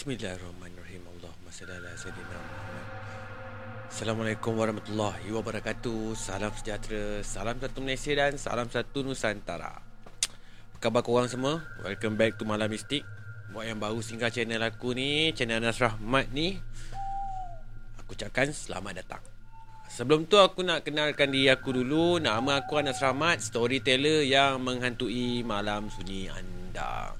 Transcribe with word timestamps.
Bismillahirrahmanirrahim. 0.00 1.04
Allahumma 1.12 1.52
salli 1.52 1.76
ala 1.76 1.92
sayyidina 1.92 2.32
Muhammad. 2.32 2.86
Assalamualaikum 3.92 4.52
warahmatullahi 4.56 5.28
wabarakatuh. 5.28 6.16
Salam 6.16 6.48
sejahtera, 6.56 7.20
salam 7.20 7.60
satu 7.60 7.84
Malaysia 7.84 8.16
dan 8.16 8.40
salam 8.40 8.72
satu 8.72 9.04
Nusantara. 9.04 9.76
Apa 9.76 10.76
khabar 10.80 11.04
korang 11.04 11.28
semua? 11.28 11.60
Welcome 11.84 12.16
back 12.16 12.40
to 12.40 12.48
Malam 12.48 12.72
Mistik. 12.72 13.04
Buat 13.52 13.68
yang 13.68 13.76
baru 13.76 14.00
singgah 14.00 14.32
channel 14.32 14.64
aku 14.64 14.96
ni, 14.96 15.36
channel 15.36 15.60
Anas 15.60 15.76
Rahmat 15.76 16.32
ni, 16.32 16.56
aku 18.00 18.16
ucapkan 18.16 18.48
selamat 18.56 19.04
datang. 19.04 19.20
Sebelum 19.92 20.24
tu 20.32 20.40
aku 20.40 20.64
nak 20.64 20.88
kenalkan 20.88 21.28
diri 21.28 21.52
aku 21.52 21.76
dulu. 21.76 22.16
Nama 22.16 22.64
aku 22.64 22.80
Anas 22.80 23.04
Rahmat, 23.04 23.44
storyteller 23.44 24.24
yang 24.24 24.64
menghantui 24.64 25.44
malam 25.44 25.92
sunyi 25.92 26.32
anda. 26.32 27.19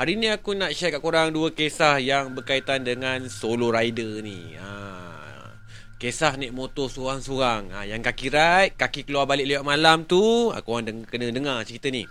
Hari 0.00 0.16
ni 0.16 0.32
aku 0.32 0.56
nak 0.56 0.72
share 0.72 0.96
kat 0.96 1.04
korang 1.04 1.28
dua 1.28 1.52
kisah 1.52 2.00
yang 2.00 2.32
berkaitan 2.32 2.80
dengan 2.80 3.20
solo 3.28 3.68
rider 3.68 4.24
ni. 4.24 4.56
Ha. 4.56 4.72
Kisah 6.00 6.40
naik 6.40 6.56
motor 6.56 6.88
seorang-seorang. 6.88 7.68
Ha. 7.68 7.84
Yang 7.84 8.08
kaki 8.08 8.32
ride, 8.32 8.72
kaki 8.80 9.04
keluar 9.04 9.28
balik 9.28 9.44
lewat 9.44 9.60
malam 9.60 10.08
tu, 10.08 10.48
aku 10.56 10.68
orang 10.72 10.88
deng- 10.88 11.04
kena 11.04 11.28
dengar 11.28 11.60
cerita 11.68 11.92
ni. 11.92 12.08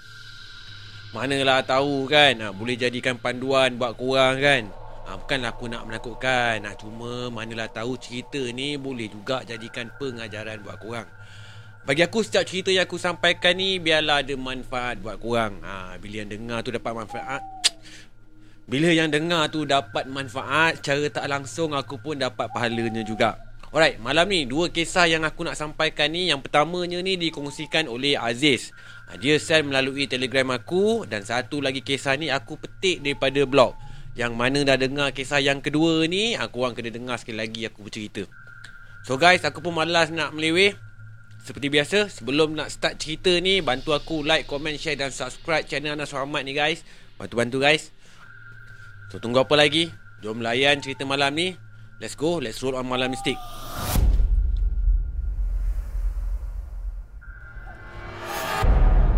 Manalah 1.17 1.66
tahu 1.66 2.05
kan, 2.05 2.38
ha. 2.45 2.54
boleh 2.54 2.78
jadikan 2.78 3.17
panduan 3.17 3.73
buat 3.81 3.98
korang 3.98 4.38
kan. 4.38 4.70
Ha. 5.09 5.17
Bukanlah 5.26 5.50
aku 5.58 5.66
nak 5.66 5.90
menakutkan. 5.90 6.70
Ha. 6.70 6.78
Cuma 6.78 7.34
manalah 7.34 7.73
tahu 7.73 7.98
cerita 7.98 8.53
ni 8.53 8.78
boleh 8.78 9.09
juga 9.09 9.42
jadikan 9.42 9.90
pengajaran 9.98 10.62
buat 10.62 10.78
korang. 10.78 11.09
Bagi 11.90 12.06
aku 12.06 12.22
setiap 12.22 12.45
cerita 12.45 12.70
yang 12.70 12.86
aku 12.86 13.02
sampaikan 13.02 13.58
ni 13.58 13.81
biarlah 13.81 14.22
ada 14.22 14.38
manfaat 14.38 15.02
buat 15.02 15.17
korang. 15.17 15.58
Ha, 15.66 15.98
bila 15.98 16.22
yang 16.22 16.30
dengar 16.30 16.62
tu 16.62 16.70
dapat 16.70 16.94
manfaat, 16.94 17.42
bila 18.70 18.94
yang 18.94 19.09
dengar 19.09 19.50
tu 19.50 19.66
dapat 19.66 20.05
manfaat 20.05 20.78
Cara 20.86 21.09
tak 21.09 21.26
langsung 21.26 21.73
aku 21.73 21.98
pun 21.98 22.22
dapat 22.22 22.54
pahalanya 22.54 23.02
juga. 23.02 23.42
Alright, 23.73 23.98
malam 23.98 24.30
ni 24.30 24.45
dua 24.45 24.70
kisah 24.70 25.09
yang 25.09 25.25
aku 25.25 25.42
nak 25.42 25.58
sampaikan 25.58 26.14
ni. 26.14 26.30
Yang 26.30 26.45
pertamanya 26.45 27.02
ni 27.02 27.17
dikongsikan 27.17 27.90
oleh 27.90 28.14
Aziz. 28.14 28.70
Dia 29.17 29.42
send 29.42 29.73
melalui 29.73 30.06
telegram 30.06 30.53
aku 30.53 31.02
Dan 31.09 31.25
satu 31.25 31.66
lagi 31.66 31.81
kisah 31.81 32.14
ni 32.14 32.30
aku 32.30 32.62
petik 32.62 33.02
daripada 33.02 33.42
blog. 33.50 33.73
Yang 34.14 34.34
mana 34.38 34.62
dah 34.62 34.78
dengar 34.78 35.17
kisah 35.17 35.42
yang 35.42 35.66
kedua 35.66 36.06
ni 36.06 36.38
Aku 36.38 36.62
orang 36.62 36.78
kena 36.78 36.94
dengar 36.94 37.17
sekali 37.17 37.42
lagi 37.42 37.66
aku 37.66 37.90
bercerita. 37.90 38.22
So 39.02 39.17
guys, 39.17 39.42
aku 39.42 39.66
pun 39.66 39.73
malas 39.73 40.14
nak 40.14 40.38
meleweh. 40.38 40.78
Seperti 41.42 41.73
biasa, 41.73 42.06
sebelum 42.14 42.53
nak 42.53 42.70
start 42.70 43.02
cerita 43.02 43.34
ni 43.42 43.66
Bantu 43.66 43.97
aku 43.97 44.22
like, 44.22 44.45
comment, 44.45 44.78
share 44.78 44.94
dan 44.94 45.09
subscribe 45.09 45.66
channel 45.66 45.97
Anas 45.97 46.14
Rahmat 46.14 46.45
ni 46.45 46.53
guys. 46.53 46.86
Bantu-bantu 47.17 47.66
guys 47.66 47.90
So 49.10 49.18
tunggu 49.18 49.42
apa 49.42 49.58
lagi? 49.58 49.90
Jom 50.22 50.46
layan 50.46 50.86
cerita 50.86 51.02
malam 51.02 51.34
ni. 51.34 51.58
Let's 51.98 52.14
go, 52.14 52.38
let's 52.38 52.62
roll 52.62 52.78
on 52.78 52.86
malam 52.86 53.10
mistik. 53.10 53.34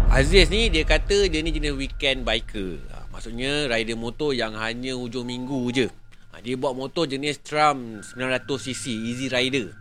Aziz 0.08 0.48
ni 0.48 0.72
dia 0.72 0.88
kata 0.88 1.28
dia 1.28 1.44
ni 1.44 1.52
jenis 1.52 1.76
weekend 1.76 2.24
biker. 2.24 2.80
Ha, 2.88 3.12
maksudnya 3.12 3.68
rider 3.68 4.00
motor 4.00 4.32
yang 4.32 4.56
hanya 4.56 4.96
hujung 4.96 5.28
minggu 5.28 5.60
je. 5.76 5.88
Ha, 6.32 6.40
dia 6.40 6.56
bawa 6.56 6.88
motor 6.88 7.04
jenis 7.04 7.44
Trump 7.44 8.00
900cc 8.16 8.96
Easy 8.96 9.28
Rider. 9.28 9.76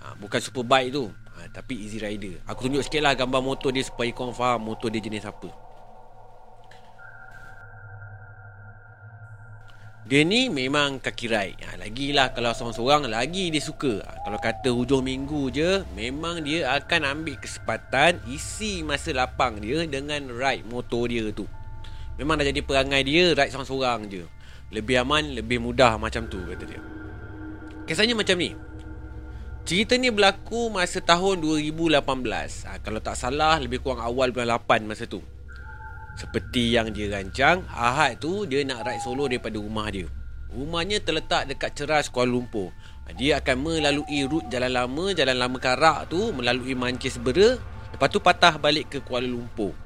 Ha, 0.00 0.16
bukan 0.16 0.40
superbike 0.40 0.96
tu. 0.96 1.12
Ha, 1.36 1.52
tapi 1.52 1.76
Easy 1.76 2.00
Rider. 2.00 2.40
Aku 2.48 2.72
tunjuk 2.72 2.88
sikit 2.88 3.04
lah 3.04 3.12
gambar 3.12 3.44
motor 3.44 3.68
dia 3.68 3.84
supaya 3.84 4.08
korang 4.16 4.32
faham 4.32 4.64
motor 4.64 4.88
dia 4.88 5.04
jenis 5.04 5.28
apa. 5.28 5.65
Dia 10.06 10.22
ni 10.22 10.46
memang 10.46 11.02
kaki 11.02 11.26
ride 11.26 11.58
ha, 11.66 11.82
Lagilah 11.82 12.30
kalau 12.30 12.54
seorang-seorang 12.54 13.10
Lagi 13.10 13.50
dia 13.50 13.58
suka. 13.58 14.06
Ha, 14.06 14.22
Kalau 14.22 14.38
kata 14.38 14.70
hujung 14.70 15.02
minggu 15.02 15.50
je 15.50 15.82
Memang 15.98 16.46
dia 16.46 16.78
akan 16.78 17.10
ambil 17.10 17.34
kesempatan 17.42 18.22
Isi 18.30 18.86
masa 18.86 19.10
lapang 19.10 19.58
dia 19.58 19.82
Dengan 19.82 20.30
ride 20.30 20.62
motor 20.70 21.10
dia 21.10 21.26
tu. 21.34 21.50
Memang 22.22 22.38
dah 22.38 22.46
jadi 22.46 22.62
perangai 22.62 23.02
dia 23.02 23.34
Ride 23.34 23.50
seorang-seorang 23.50 24.00
je. 24.06 24.22
Lebih 24.70 25.02
aman 25.02 25.26
Lebih 25.42 25.58
mudah 25.58 25.98
macam 25.98 26.30
tu 26.30 26.38
kata 26.38 26.64
dia. 26.70 26.78
Kisahnya 27.90 28.14
macam 28.14 28.38
ni. 28.38 28.54
Cerita 29.66 29.98
ni 29.98 30.14
berlaku 30.14 30.70
masa 30.70 31.02
tahun 31.02 31.42
2018 31.42 31.98
ha, 32.70 32.78
Kalau 32.78 33.02
tak 33.02 33.18
salah 33.18 33.58
Lebih 33.58 33.82
kurang 33.82 33.98
awal 33.98 34.30
bulan 34.30 34.54
8 34.54 34.86
masa 34.86 35.10
tu 35.10 35.18
seperti 36.16 36.72
yang 36.72 36.96
dia 36.96 37.12
rancang, 37.12 37.68
Ahad 37.68 38.16
tu 38.24 38.48
dia 38.48 38.64
nak 38.64 38.88
ride 38.88 39.04
solo 39.04 39.28
daripada 39.28 39.60
rumah 39.60 39.92
dia. 39.92 40.08
Rumahnya 40.48 41.04
terletak 41.04 41.52
dekat 41.52 41.76
Ceras 41.76 42.08
Kuala 42.08 42.32
Lumpur. 42.32 42.72
Dia 43.20 43.44
akan 43.44 43.56
melalui 43.60 44.24
rut 44.24 44.48
Jalan 44.48 44.72
Lama, 44.72 45.12
Jalan 45.12 45.36
Lama 45.36 45.60
Karak 45.60 46.08
tu, 46.08 46.32
melalui 46.32 46.72
Mancis 46.72 47.20
Bera, 47.20 47.60
lepas 47.92 48.08
tu 48.08 48.18
patah 48.24 48.56
balik 48.56 48.88
ke 48.88 48.98
Kuala 49.04 49.28
Lumpur. 49.28 49.76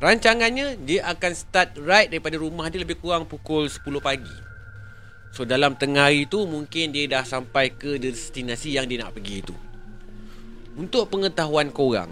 Rancangannya, 0.00 0.82
dia 0.82 1.06
akan 1.12 1.32
start 1.36 1.78
ride 1.78 2.10
daripada 2.10 2.40
rumah 2.40 2.66
dia 2.72 2.80
lebih 2.82 2.98
kurang 2.98 3.28
pukul 3.28 3.70
10 3.70 3.84
pagi. 4.02 4.34
So 5.30 5.44
dalam 5.44 5.76
tengah 5.76 6.10
hari 6.10 6.26
tu, 6.26 6.48
mungkin 6.48 6.90
dia 6.90 7.06
dah 7.06 7.22
sampai 7.22 7.76
ke 7.76 8.00
destinasi 8.00 8.80
yang 8.80 8.88
dia 8.88 9.04
nak 9.04 9.14
pergi 9.14 9.44
tu. 9.44 9.54
Untuk 10.74 11.12
pengetahuan 11.12 11.68
korang, 11.68 12.10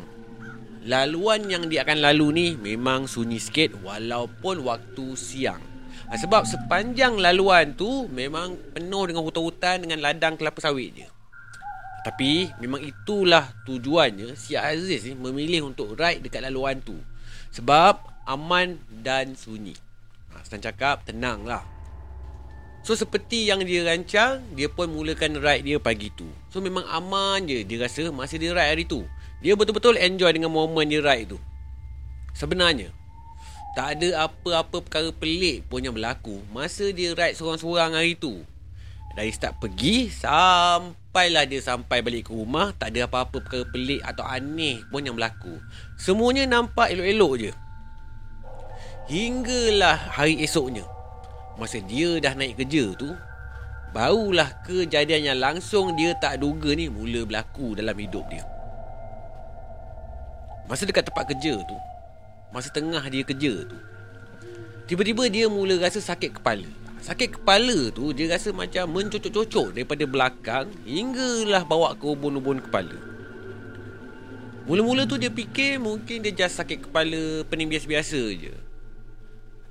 laluan 0.85 1.45
yang 1.45 1.69
dia 1.69 1.85
akan 1.85 2.01
lalu 2.01 2.27
ni 2.33 2.47
memang 2.57 3.05
sunyi 3.05 3.37
sikit 3.37 3.77
walaupun 3.85 4.65
waktu 4.65 5.07
siang. 5.17 5.61
Ha, 6.11 6.19
sebab 6.19 6.43
sepanjang 6.49 7.21
laluan 7.21 7.77
tu 7.77 8.11
memang 8.11 8.57
penuh 8.75 9.05
dengan 9.07 9.23
hutan-hutan 9.23 9.85
dengan 9.85 10.03
ladang 10.03 10.35
kelapa 10.41 10.59
sawit 10.59 10.97
je. 10.97 11.09
Tapi 12.01 12.49
memang 12.59 12.81
itulah 12.81 13.53
tujuannya 13.69 14.33
si 14.33 14.57
Aziz 14.57 15.05
ni 15.05 15.13
memilih 15.13 15.69
untuk 15.69 15.95
ride 16.01 16.25
dekat 16.25 16.43
laluan 16.49 16.81
tu. 16.81 16.97
Sebab 17.53 18.25
aman 18.25 18.81
dan 18.89 19.37
sunyi. 19.37 19.77
Ha, 20.33 20.41
senang 20.49 20.73
cakap 20.73 21.05
tenang 21.05 21.45
lah. 21.45 21.63
So 22.81 22.97
seperti 22.97 23.45
yang 23.45 23.61
dia 23.69 23.85
rancang, 23.85 24.41
dia 24.57 24.73
pun 24.73 24.89
mulakan 24.89 25.37
ride 25.37 25.69
dia 25.69 25.77
pagi 25.77 26.09
tu. 26.17 26.25
So 26.49 26.65
memang 26.65 26.89
aman 26.89 27.45
je 27.45 27.61
dia 27.69 27.85
rasa 27.85 28.09
masa 28.09 28.41
dia 28.41 28.57
ride 28.57 28.73
hari 28.73 28.85
tu. 28.89 29.05
Dia 29.41 29.57
betul-betul 29.57 29.97
enjoy 29.97 30.37
dengan 30.37 30.53
momen 30.53 30.85
dia 30.85 31.01
ride 31.01 31.33
tu. 31.33 31.39
Sebenarnya, 32.37 32.93
tak 33.73 33.97
ada 33.97 34.29
apa-apa 34.29 34.85
perkara 34.85 35.09
pelik 35.15 35.65
pun 35.71 35.81
yang 35.81 35.97
berlaku 35.97 36.45
masa 36.53 36.93
dia 36.93 37.17
ride 37.17 37.39
seorang-seorang 37.41 37.97
hari 37.97 38.19
tu. 38.21 38.45
Dari 39.17 39.33
start 39.35 39.59
pergi 39.59 40.07
sampailah 40.13 41.49
dia 41.49 41.59
sampai 41.59 41.99
balik 41.99 42.31
ke 42.31 42.33
rumah, 42.37 42.71
tak 42.77 42.95
ada 42.95 43.11
apa-apa 43.11 43.43
perkara 43.43 43.67
pelik 43.67 43.99
atau 44.07 44.23
aneh 44.23 44.79
pun 44.93 45.03
yang 45.03 45.19
berlaku. 45.19 45.59
Semuanya 45.99 46.47
nampak 46.47 46.95
elok-elok 46.95 47.35
je. 47.41 47.53
Hinggalah 49.11 50.15
hari 50.15 50.39
esoknya. 50.45 50.87
Masa 51.59 51.83
dia 51.83 52.23
dah 52.23 52.39
naik 52.39 52.63
kerja 52.63 52.95
tu, 52.95 53.11
barulah 53.91 54.63
kejadian 54.63 55.35
yang 55.35 55.39
langsung 55.43 55.99
dia 55.99 56.15
tak 56.15 56.39
duga 56.39 56.71
ni 56.79 56.87
mula 56.87 57.27
berlaku 57.27 57.75
dalam 57.75 57.99
hidup 57.99 58.23
dia. 58.31 58.47
Masa 60.71 60.87
dekat 60.87 61.11
tempat 61.11 61.27
kerja 61.35 61.59
tu 61.67 61.77
Masa 62.55 62.71
tengah 62.71 63.03
dia 63.11 63.27
kerja 63.27 63.67
tu 63.67 63.75
Tiba-tiba 64.87 65.27
dia 65.27 65.47
mula 65.51 65.79
rasa 65.83 65.99
sakit 65.99 66.39
kepala. 66.39 66.71
Sakit 67.03 67.43
kepala 67.43 67.91
tu 67.91 68.15
Dia 68.15 68.31
rasa 68.31 68.55
macam 68.55 68.87
mencocok-cocok 68.95 69.75
Daripada 69.75 70.07
belakang 70.07 70.71
Hinggalah 70.87 71.67
bawa 71.67 71.99
ke 71.99 72.07
ubun-ubun 72.07 72.63
kepala. 72.63 72.95
Mula-mula 74.71 75.11
tu 75.11 75.19
dia 75.19 75.35
fikir 75.35 75.83
Mungkin 75.83 76.23
dia 76.23 76.47
just 76.47 76.55
sakit 76.63 76.87
kepala 76.87 77.43
Pening 77.51 77.67
biasa-biasa 77.67 78.23
je. 78.39 78.55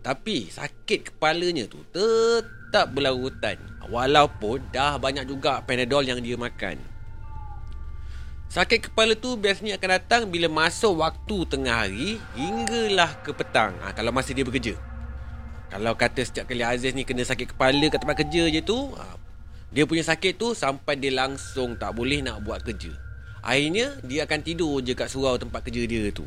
Tapi 0.03 0.51
sakit 0.51 1.15
kepalanya 1.15 1.63
tu 1.71 1.79
Tetap 1.95 2.91
berlarutan 2.91 3.55
Walaupun 3.87 4.67
dah 4.75 4.99
banyak 4.99 5.23
juga 5.23 5.63
Panadol 5.63 6.03
yang 6.03 6.19
dia 6.19 6.35
makan 6.35 6.88
Sakit 8.49 8.89
kepala 8.89 9.13
tu 9.13 9.37
biasanya 9.37 9.77
akan 9.77 9.89
datang 10.01 10.21
bila 10.25 10.49
masuk 10.49 11.05
waktu 11.05 11.37
tengah 11.45 11.85
hari 11.85 12.17
hinggalah 12.33 13.21
ke 13.21 13.29
petang 13.29 13.77
ha, 13.85 13.93
kalau 13.93 14.09
masih 14.09 14.33
dia 14.33 14.41
bekerja. 14.41 14.73
Kalau 15.69 15.93
kata 15.93 16.25
setiap 16.25 16.49
kali 16.49 16.65
Aziz 16.65 16.97
ni 16.97 17.05
kena 17.05 17.21
sakit 17.21 17.53
kepala 17.53 17.85
kat 17.93 18.01
tempat 18.01 18.25
kerja 18.25 18.49
je 18.49 18.61
tu, 18.65 18.89
ha, 18.97 19.21
dia 19.69 19.85
punya 19.85 20.01
sakit 20.01 20.41
tu 20.41 20.57
sampai 20.57 20.97
dia 20.97 21.13
langsung 21.13 21.77
tak 21.77 21.93
boleh 21.93 22.25
nak 22.25 22.41
buat 22.41 22.65
kerja. 22.65 22.89
Akhirnya 23.45 24.01
dia 24.01 24.25
akan 24.25 24.41
tidur 24.41 24.81
je 24.81 24.97
kat 24.97 25.13
surau 25.13 25.37
tempat 25.37 25.61
kerja 25.69 25.85
dia 25.85 26.09
tu. 26.09 26.25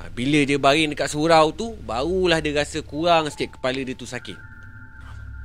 Ha, 0.00 0.08
bila 0.08 0.48
dia 0.48 0.56
baring 0.56 0.96
dekat 0.96 1.12
surau 1.12 1.52
tu, 1.52 1.76
barulah 1.84 2.40
dia 2.40 2.64
rasa 2.64 2.80
kurang 2.80 3.28
sikit 3.28 3.60
kepala 3.60 3.84
dia 3.84 3.92
tu 3.92 4.08
sakit. 4.08 4.40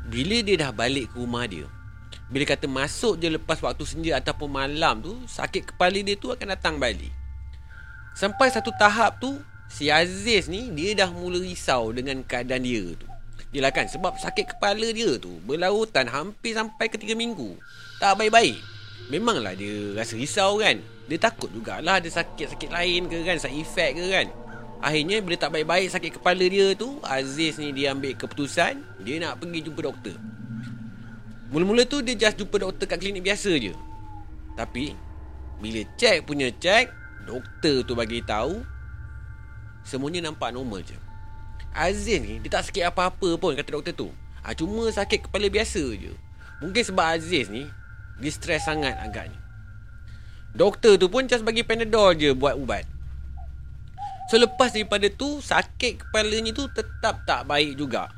Bila 0.08 0.40
dia 0.40 0.56
dah 0.56 0.72
balik 0.72 1.12
ke 1.12 1.20
rumah 1.20 1.44
dia, 1.52 1.68
bila 2.28 2.44
kata 2.44 2.68
masuk 2.68 3.16
je 3.24 3.32
lepas 3.32 3.56
waktu 3.64 3.84
senja 3.88 4.20
ataupun 4.20 4.52
malam 4.52 5.00
tu 5.00 5.16
Sakit 5.32 5.72
kepala 5.74 5.96
dia 6.04 6.20
tu 6.20 6.28
akan 6.28 6.48
datang 6.52 6.76
balik. 6.76 7.12
Sampai 8.20 8.52
satu 8.52 8.72
tahap 8.76 9.24
tu 9.24 9.40
Si 9.72 9.88
Aziz 9.92 10.48
ni 10.48 10.72
dia 10.72 10.96
dah 10.96 11.12
mula 11.12 11.40
risau 11.40 11.92
dengan 11.96 12.24
keadaan 12.24 12.64
dia 12.68 12.84
tu. 13.00 13.08
Yelah 13.56 13.72
kan 13.72 13.88
sebab 13.88 14.20
sakit 14.20 14.56
kepala 14.56 14.92
dia 14.92 15.16
tu 15.16 15.40
Berlautan 15.48 16.12
hampir 16.12 16.52
sampai 16.52 16.92
ke 16.92 17.00
3 17.00 17.16
minggu. 17.16 17.56
Tak 18.04 18.20
baik-baik. 18.20 18.60
Memanglah 19.08 19.56
dia 19.56 19.96
rasa 19.96 20.20
risau 20.20 20.60
kan? 20.60 20.84
Dia 21.08 21.16
takut 21.16 21.48
jugalah 21.56 22.04
ada 22.04 22.12
sakit-sakit 22.12 22.68
lain 22.68 23.08
ke 23.08 23.24
kan 23.24 23.40
Side 23.40 23.56
effect 23.56 23.96
ke 23.96 24.06
kan? 24.12 24.28
Akhirnya 24.84 25.24
bila 25.24 25.40
tak 25.40 25.56
baik-baik 25.56 25.88
sakit 25.96 26.12
kepala 26.20 26.44
dia 26.44 26.76
tu 26.76 27.00
Aziz 27.08 27.56
ni 27.56 27.72
dia 27.72 27.96
ambil 27.96 28.20
keputusan 28.20 28.84
Dia 29.00 29.16
nak 29.24 29.40
pergi 29.40 29.64
jumpa 29.64 29.80
doktor 29.80 30.37
Mula-mula 31.48 31.88
tu 31.88 32.04
dia 32.04 32.16
just 32.16 32.36
jumpa 32.36 32.60
doktor 32.60 32.86
kat 32.92 33.00
klinik 33.00 33.24
biasa 33.24 33.56
je. 33.56 33.72
Tapi 34.58 34.98
Bila 35.62 35.82
check 35.96 36.26
punya 36.26 36.50
check 36.58 36.90
Doktor 37.30 37.86
tu 37.86 37.94
bagi 37.94 38.26
tahu 38.26 38.66
Semuanya 39.86 40.28
nampak 40.28 40.52
normal 40.52 40.82
je. 40.82 40.98
Aziz 41.72 42.20
ni 42.20 42.42
Dia 42.42 42.60
tak 42.60 42.74
sakit 42.74 42.90
apa-apa 42.90 43.38
pun 43.38 43.54
Kata 43.54 43.70
doktor 43.78 43.94
tu. 43.94 44.10
Ha, 44.42 44.58
Cuma 44.58 44.90
sakit 44.90 45.30
kepala 45.30 45.48
biasa 45.48 45.84
je. 45.94 46.12
Mungkin 46.60 46.84
sebab 46.84 47.06
Aziz 47.16 47.48
ni 47.54 47.70
Dia 48.18 48.32
stres 48.34 48.66
sangat 48.66 48.98
agaknya. 48.98 49.38
Doktor 50.58 50.98
tu 50.98 51.06
pun 51.08 51.30
just 51.30 51.46
bagi 51.46 51.62
panadol 51.62 52.18
je 52.18 52.34
Buat 52.34 52.58
ubat. 52.58 52.84
So 54.28 54.42
lepas 54.42 54.74
daripada 54.74 55.08
tu 55.08 55.40
Sakit 55.40 56.02
kepalanya 56.02 56.52
tu 56.52 56.66
Tetap 56.74 57.24
tak 57.24 57.46
baik 57.46 57.78
juga 57.78 58.17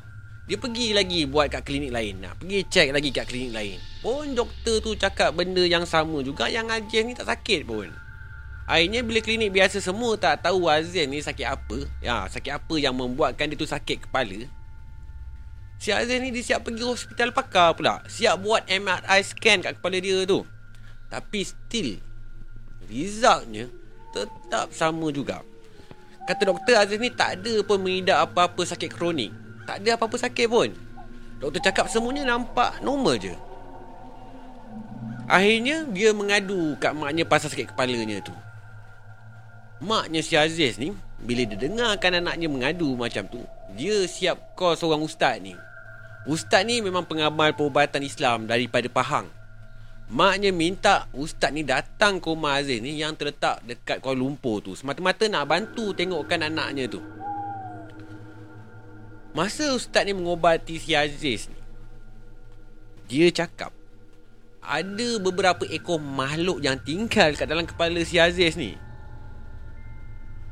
Dia 0.50 0.58
pergi 0.58 0.98
lagi 0.98 1.30
Buat 1.30 1.54
kat 1.54 1.62
klinik 1.62 1.94
lain. 1.94 2.26
Nak 2.26 2.42
pergi 2.42 2.66
check 2.66 2.90
lagi 2.90 3.14
kat 3.14 3.30
klinik 3.30 3.54
lain. 3.54 3.78
Pun 4.02 4.34
doktor 4.34 4.82
tu 4.82 4.98
cakap 4.98 5.38
Benda 5.38 5.62
yang 5.62 5.86
sama 5.86 6.26
juga 6.26 6.50
Yang 6.50 6.68
Aziz 6.74 7.02
ni 7.06 7.14
tak 7.14 7.30
sakit 7.30 7.70
pun. 7.70 7.94
Akhirnya 8.66 9.06
bila 9.06 9.22
klinik 9.22 9.54
biasa 9.54 9.78
semua 9.82 10.18
tak 10.18 10.46
tahu 10.46 10.66
Azin 10.70 11.10
ni 11.10 11.22
sakit 11.22 11.46
apa 11.46 11.86
ya, 12.02 12.26
Sakit 12.30 12.54
apa 12.54 12.76
yang 12.78 12.98
membuatkan 12.98 13.50
dia 13.50 13.58
tu 13.58 13.70
sakit 13.70 14.10
kepala 14.10 14.46
Si 15.78 15.94
Azin 15.94 16.26
ni 16.26 16.34
dia 16.34 16.44
siap 16.44 16.66
pergi 16.66 16.84
hospital 16.84 17.32
pakar 17.32 17.78
pula. 17.78 18.02
Siap 18.10 18.36
buat 18.42 18.66
MRI 18.68 19.20
scan 19.24 19.64
kat 19.64 19.80
kepala 19.80 19.98
dia 20.02 20.26
tu. 20.26 20.44
Tapi 21.14 21.40
still 21.46 22.02
Resultnya 22.90 23.70
Tetap 24.14 24.74
sama 24.74 25.14
juga. 25.14 25.46
Kata 26.26 26.42
doktor 26.46 26.78
Azin 26.78 27.02
ni 27.02 27.14
tak 27.14 27.42
ada 27.42 27.54
pun 27.66 27.82
mengidap 27.82 28.22
apa-apa 28.22 28.66
sakit 28.66 28.90
kronik 28.90 29.49
Tak 29.70 29.86
ada 29.86 30.02
apa-apa 30.02 30.18
sakit 30.18 30.50
pun. 30.50 30.74
Doktor 31.38 31.62
cakap 31.62 31.86
semuanya 31.94 32.26
nampak 32.26 32.82
normal 32.82 33.22
je. 33.22 33.38
Akhirnya 35.30 35.86
dia 35.94 36.10
mengadu 36.10 36.74
kat 36.82 36.98
maknya 36.98 37.22
pasal 37.22 37.54
sakit 37.54 37.70
kepalanya 37.70 38.18
tu. 38.26 38.34
Maknya 39.86 40.26
si 40.26 40.36
Aziz 40.36 40.76
ni 40.76 40.92
Bila 41.24 41.48
dia 41.48 41.56
dengarkan 41.56 42.20
anaknya 42.20 42.52
mengadu 42.52 43.00
macam 43.00 43.24
tu 43.32 43.40
Dia 43.80 44.04
siap 44.12 44.58
call 44.60 44.76
seorang 44.76 45.06
ustaz 45.06 45.40
ni. 45.40 45.54
Ustaz 46.28 46.68
ni 46.68 46.84
memang 46.84 47.08
pengamal 47.08 47.56
perubatan 47.56 48.04
Islam 48.04 48.44
daripada 48.50 48.90
Pahang. 48.92 49.30
Maknya 50.10 50.50
minta 50.50 51.06
ustaz 51.14 51.54
ni 51.54 51.62
datang 51.62 52.18
ke 52.18 52.28
rumah 52.28 52.58
Aziz 52.58 52.82
ni 52.82 52.98
Yang 52.98 53.22
terletak 53.22 53.62
dekat 53.70 54.02
Kuala 54.02 54.18
Lumpur 54.18 54.66
tu. 54.66 54.74
Semata-mata 54.74 55.30
nak 55.30 55.46
bantu 55.46 55.94
tengokkan 55.94 56.42
anaknya 56.42 56.90
tu 56.90 57.00
Masa 59.34 59.74
ustaz 59.78 60.06
ni 60.06 60.18
mengobati 60.18 60.82
si 60.82 60.98
Aziz 60.98 61.50
ni 61.50 61.60
Dia 63.06 63.30
cakap 63.30 63.70
Ada 64.66 65.22
beberapa 65.22 65.70
ekor 65.70 66.02
makhluk 66.02 66.66
yang 66.66 66.82
tinggal 66.82 67.38
kat 67.38 67.46
dalam 67.46 67.70
kepala 67.70 68.02
si 68.02 68.18
Aziz 68.18 68.58
ni 68.58 68.74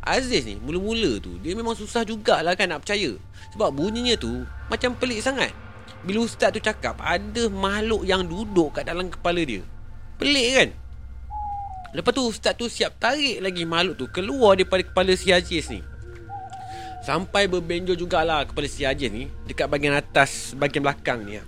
Aziz 0.07 0.47
ni 0.47 0.55
mula-mula 0.55 1.19
tu 1.19 1.35
dia 1.43 1.51
memang 1.51 1.75
susah 1.75 2.07
jugalah 2.07 2.55
kan 2.55 2.71
nak 2.71 2.87
percaya. 2.87 3.19
Sebab 3.51 3.75
bunyinya 3.75 4.15
tu 4.15 4.47
macam 4.71 4.95
pelik 4.95 5.19
sangat. 5.19 5.51
Bila 6.07 6.23
ustaz 6.23 6.55
tu 6.55 6.63
cakap 6.63 6.95
ada 7.03 7.51
makhluk 7.51 8.07
yang 8.07 8.23
duduk 8.23 8.79
kat 8.79 8.87
dalam 8.87 9.11
kepala 9.11 9.43
dia. 9.43 9.59
Pelik 10.15 10.47
kan? 10.55 10.69
Lepas 11.91 12.11
tu 12.15 12.23
ustaz 12.23 12.55
tu 12.55 12.71
siap 12.71 12.95
tarik 12.95 13.43
lagi 13.43 13.67
makhluk 13.67 13.99
tu 13.99 14.05
keluar 14.07 14.55
daripada 14.55 14.87
kepala 14.87 15.11
si 15.19 15.35
Aziz 15.35 15.67
ni. 15.67 15.83
Sampai 17.07 17.47
berbenjol 17.47 17.95
jugalah 17.95 18.43
kepala 18.43 18.67
si 18.67 18.83
Aziz 18.83 19.07
ni 19.07 19.31
dekat 19.47 19.71
bahagian 19.71 19.95
atas, 19.95 20.51
bahagian 20.59 20.83
belakang 20.83 21.23
ni. 21.23 21.39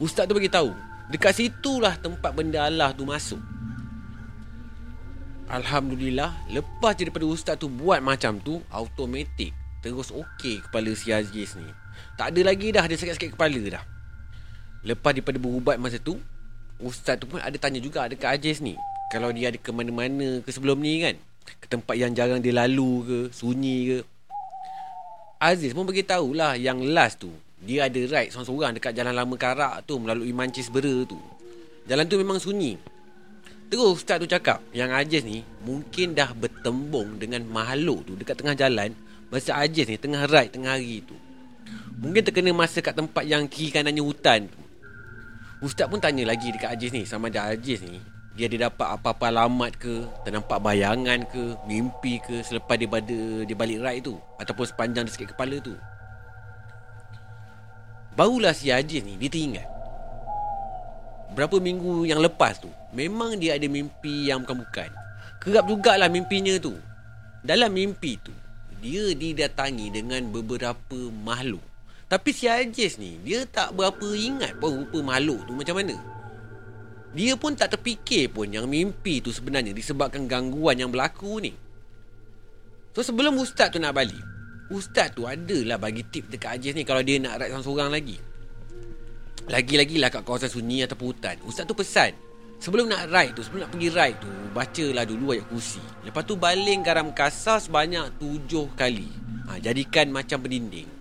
Ustaz 0.00 0.24
tu 0.24 0.32
bagi 0.32 0.48
tahu, 0.48 0.72
dekat 1.12 1.36
situlah 1.36 1.92
tempat 2.00 2.32
benda 2.32 2.64
Allah 2.64 2.96
tu 2.96 3.04
masuk. 3.04 3.36
Alhamdulillah 5.48 6.32
Lepas 6.52 6.96
daripada 6.96 7.24
ustaz 7.24 7.56
tu 7.56 7.72
buat 7.72 8.04
macam 8.04 8.36
tu 8.36 8.60
Automatik 8.68 9.56
Terus 9.80 10.12
okey 10.12 10.60
kepala 10.60 10.92
si 10.92 11.08
Aziz 11.08 11.56
ni 11.56 11.64
Tak 12.20 12.36
ada 12.36 12.52
lagi 12.52 12.68
dah 12.68 12.84
Dia 12.84 13.00
sakit-sakit 13.00 13.32
kepala 13.32 13.56
dah 13.56 13.80
Lepas 14.84 15.16
daripada 15.16 15.40
berubat 15.40 15.80
masa 15.80 15.96
tu 15.96 16.20
Ustaz 16.76 17.16
tu 17.16 17.24
pun 17.24 17.40
ada 17.40 17.56
tanya 17.56 17.80
juga 17.80 18.04
Dekat 18.12 18.36
Aziz 18.36 18.60
ni 18.60 18.76
Kalau 19.08 19.32
dia 19.32 19.48
ada 19.48 19.56
ke 19.56 19.72
mana-mana 19.72 20.44
ke 20.44 20.52
sebelum 20.52 20.84
ni 20.84 21.00
kan 21.00 21.16
Ke 21.56 21.66
tempat 21.66 21.96
yang 21.96 22.12
jarang 22.12 22.44
dia 22.44 22.52
lalu 22.52 22.92
ke 23.04 23.18
Sunyi 23.32 23.78
ke. 23.88 23.98
Aziz 25.38 25.70
pun 25.70 25.86
beritahu 25.86 26.34
lah 26.34 26.58
Yang 26.58 26.78
last 26.90 27.16
tu 27.22 27.30
Dia 27.62 27.86
ada 27.86 27.98
ride 27.98 28.34
seorang-seorang 28.34 28.74
Dekat 28.74 28.92
jalan 28.92 29.14
lama 29.14 29.34
karak 29.38 29.86
tu 29.86 30.02
Melalui 30.02 30.34
Mancis 30.34 30.66
Bera 30.66 31.06
tu. 31.06 31.14
Jalan 31.86 32.04
tu 32.04 32.20
memang 32.20 32.36
sunyi. 32.36 32.76
Terus 33.70 34.02
ustaz 34.02 34.18
tu 34.18 34.26
cakap 34.26 34.58
Yang 34.74 34.90
Aziz 34.98 35.22
ni 35.22 35.46
Mungkin 35.62 36.18
dah 36.18 36.34
bertembung 36.34 37.22
Dengan 37.22 37.46
makhluk 37.46 38.02
tu 38.02 38.12
Dekat 38.18 38.42
tengah 38.42 38.58
jalan 38.58 38.90
Masa 39.30 39.62
Aziz 39.62 39.86
ni 39.86 39.94
Tengah 39.94 40.26
ride 40.26 40.50
Tengah 40.58 40.74
hari 40.74 41.06
tu. 41.06 41.14
Mungkin 42.02 42.26
terkena 42.26 42.50
masa 42.50 42.82
kat 42.82 42.98
tempat 42.98 43.22
Yang 43.22 43.46
kiri 43.54 43.70
kanannya 43.70 44.02
hutan 44.02 44.50
tu. 44.50 44.58
Ustaz 45.62 45.86
pun 45.86 46.02
tanya 46.02 46.26
lagi 46.26 46.50
Dekat 46.50 46.74
Aziz 46.74 46.90
ni 46.90 47.06
Sama 47.06 47.30
ada 47.30 47.54
Aziz 47.54 47.78
ni 47.86 48.17
Dia 48.38 48.46
ada 48.46 48.70
dapat 48.70 48.88
apa-apa 48.94 49.34
alamat 49.34 49.74
ke 49.82 50.06
Ternampak 50.22 50.62
bayangan 50.62 51.26
ke 51.26 51.58
Mimpi 51.66 52.22
ke 52.22 52.38
Selepas 52.46 52.78
dia, 52.78 52.86
pada, 52.86 53.18
dia 53.42 53.56
balik 53.58 53.82
ride 53.82 54.06
tu 54.06 54.14
Ataupun 54.38 54.62
sepanjang 54.62 55.10
dia 55.10 55.12
sakit 55.18 55.34
kepala 55.34 55.58
tu. 55.58 55.74
Barulah 58.14 58.54
si 58.54 58.70
Aziz 58.70 59.02
ni 59.02 59.18
Dia 59.18 59.26
teringat. 59.26 59.66
Berapa 61.34 61.58
minggu 61.58 62.06
yang 62.06 62.22
lepas 62.22 62.62
tu 62.62 62.70
Memang 62.94 63.34
dia 63.42 63.58
ada 63.58 63.66
mimpi 63.66 64.30
yang 64.30 64.46
bukan-bukan. 64.46 64.86
Kerap 65.42 65.66
jugalah 65.66 66.06
mimpinya 66.06 66.54
tu. 66.62 66.78
Dalam 67.42 67.74
mimpi 67.74 68.22
tu 68.22 68.30
Dia 68.78 69.18
didatangi 69.18 69.90
dengan 69.90 70.30
beberapa 70.30 71.10
makhluk. 71.26 71.66
Tapi 72.06 72.30
si 72.30 72.46
Ajis 72.46 73.02
ni 73.02 73.18
Dia 73.26 73.42
tak 73.50 73.74
berapa 73.74 74.14
ingat 74.14 74.62
pun 74.62 74.86
rupa 74.86 75.02
makhluk 75.02 75.42
tu 75.42 75.58
macam 75.58 75.82
mana 75.82 76.17
Dia 77.16 77.40
pun 77.40 77.56
tak 77.56 77.72
terfikir 77.76 78.28
pun 78.28 78.48
Yang 78.48 78.68
mimpi 78.68 79.24
tu 79.24 79.32
sebenarnya 79.32 79.72
Disebabkan 79.72 80.28
gangguan 80.28 80.76
yang 80.76 80.92
berlaku 80.92 81.40
ni. 81.40 81.52
So 82.92 83.00
sebelum 83.00 83.38
ustaz 83.40 83.72
tu 83.72 83.80
nak 83.80 83.96
balik 83.96 84.20
Ustaz 84.68 85.16
tu 85.16 85.24
adalah 85.24 85.80
bagi 85.80 86.04
tip 86.04 86.28
dekat 86.28 86.60
Ajis 86.60 86.76
ni 86.76 86.84
Kalau 86.84 87.00
dia 87.00 87.16
nak 87.16 87.40
ride 87.40 87.56
seorang-seorang 87.56 87.88
lagi. 87.88 88.16
Lagi-lagi 89.48 89.96
lah 89.96 90.12
kat 90.12 90.22
kawasan 90.28 90.52
sunyi 90.52 90.84
atau 90.84 91.00
hutan. 91.00 91.40
Ustaz 91.48 91.64
tu 91.64 91.72
pesan 91.72 92.12
Sebelum 92.60 92.84
nak 92.84 93.08
ride 93.08 93.32
tu 93.32 93.40
Sebelum 93.40 93.64
nak 93.64 93.72
pergi 93.72 93.88
ride 93.88 94.18
tu 94.20 94.28
Bacalah 94.52 95.04
dulu 95.08 95.32
ayat 95.32 95.48
kursi. 95.48 95.80
Lepas 96.04 96.28
tu 96.28 96.36
baling 96.36 96.84
garam 96.84 97.16
kasar 97.16 97.64
Sebanyak 97.64 98.20
tujuh 98.20 98.68
kali. 98.76 99.08
Ha, 99.48 99.56
Jadikan 99.56 100.12
macam 100.12 100.44
berdinding 100.44 100.97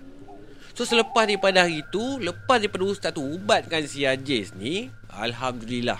So 0.77 0.85
selepas 0.85 1.25
daripada 1.25 1.65
hari 1.65 1.81
tu 1.89 2.21
Lepas 2.21 2.61
daripada 2.61 2.85
Ustaz 2.85 3.09
tu 3.09 3.25
Ubatkan 3.25 3.81
si 3.89 4.05
Aziz 4.05 4.53
ni 4.53 4.93
Alhamdulillah. 5.09 5.97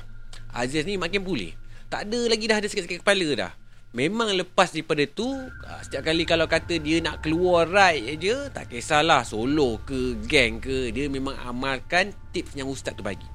Aziz 0.54 0.86
ni 0.86 1.02
makin 1.02 1.26
pulih. 1.26 1.58
Tak 1.90 2.06
ada 2.06 2.20
lagi 2.30 2.46
dah 2.46 2.62
ada 2.62 2.70
sikit-sikit 2.70 3.02
kepala 3.02 3.28
dah. 3.34 3.52
Memang 3.98 4.30
lepas 4.38 4.70
daripada 4.70 5.02
tu 5.10 5.26
ah, 5.66 5.82
Setiap 5.82 6.06
kali 6.06 6.30
kalau 6.30 6.46
kata 6.46 6.78
dia 6.78 7.02
nak 7.02 7.26
keluar 7.26 7.66
ride 7.66 8.22
je 8.22 8.36
Tak 8.54 8.70
kisahlah 8.70 9.26
solo 9.26 9.82
ke 9.82 10.22
gang 10.30 10.62
ke 10.62 10.94
Dia 10.94 11.10
memang 11.10 11.34
amalkan 11.42 12.14
tips 12.30 12.54
yang 12.54 12.70
ustaz 12.70 12.94
tu 12.94 13.02
bagi. 13.02 13.26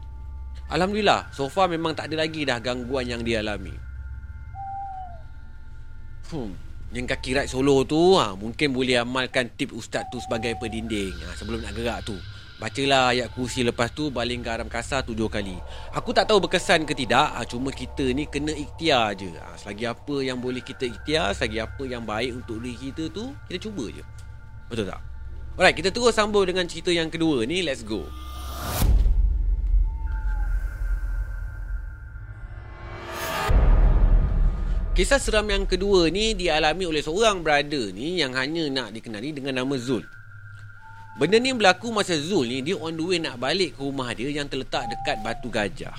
Alhamdulillah 0.71 1.35
So 1.35 1.51
far 1.51 1.67
memang 1.67 1.99
tak 1.99 2.15
ada 2.15 2.23
lagi 2.23 2.47
dah 2.47 2.63
gangguan 2.63 3.11
yang 3.11 3.27
dia 3.27 3.43
alami. 3.43 3.75
Hmm 6.31 6.72
Yang 6.93 7.17
kaki 7.17 7.31
ride 7.41 7.51
solo 7.51 7.89
tu 7.89 8.21
ha, 8.21 8.37
Mungkin 8.37 8.71
boleh 8.71 9.01
amalkan 9.01 9.49
tips 9.57 9.73
ustaz 9.73 10.05
tu 10.13 10.21
sebagai 10.21 10.53
pendinding 10.61 11.17
ha, 11.25 11.33
Sebelum 11.35 11.65
nak 11.65 11.73
gerak 11.73 12.05
tu 12.05 12.17
Bacalah 12.63 13.11
ayat 13.11 13.27
kursi 13.35 13.67
lepas 13.67 13.91
tu 13.91 14.15
baling 14.15 14.39
garam 14.39 14.71
kasar 14.71 15.03
tujuh 15.03 15.27
kali. 15.27 15.59
Aku 15.99 16.15
tak 16.15 16.31
tahu 16.31 16.47
berkesan 16.47 16.87
ke 16.87 16.95
tidak. 16.95 17.35
Ha, 17.35 17.43
cuma 17.43 17.75
kita 17.75 18.07
ni 18.15 18.31
kena 18.31 18.55
ikhtiar 18.55 19.19
je. 19.19 19.35
Ha, 19.35 19.59
selagi 19.59 19.83
apa 19.83 20.23
yang 20.23 20.39
boleh 20.39 20.63
kita 20.63 20.87
ikhtiar, 20.87 21.35
selagi 21.35 21.59
apa 21.59 21.83
yang 21.83 22.07
baik 22.07 22.39
untuk 22.39 22.63
diri 22.63 22.79
kita 22.79 23.11
tu, 23.11 23.35
kita 23.51 23.59
cuba 23.67 23.91
je. 23.91 24.07
Betul 24.71 24.95
tak? 24.95 25.03
Alright, 25.59 25.75
kita 25.75 25.91
terus 25.91 26.15
sambung 26.15 26.47
dengan 26.47 26.63
cerita 26.71 26.95
yang 26.95 27.11
kedua 27.11 27.43
ni. 27.51 27.67
Let's 27.67 27.83
go. 27.83 28.07
Kisah 34.93 35.17
seram 35.17 35.49
yang 35.49 35.65
kedua 35.65 36.13
ni 36.13 36.37
dialami 36.37 36.85
oleh 36.85 37.01
seorang 37.01 37.41
brother 37.41 37.97
ni 37.97 38.21
yang 38.21 38.37
hanya 38.37 38.69
nak 38.69 38.93
dikenali 38.93 39.33
dengan 39.33 39.65
nama 39.65 39.73
Zul. 39.81 40.05
Benda 41.17 41.41
ni 41.41 41.49
berlaku 41.57 41.89
masa 41.89 42.13
Zul 42.13 42.45
ni 42.45 42.61
Dia 42.61 42.77
on 42.77 42.93
the 42.93 43.05
way 43.05 43.17
nak 43.17 43.41
balik 43.41 43.77
ke 43.77 43.85
rumah 43.85 44.13
dia 44.17 44.33
Yang 44.33 44.53
terletak 44.53 44.89
dekat 44.93 45.21
Batu 45.25 45.49
Gajah. 45.49 45.97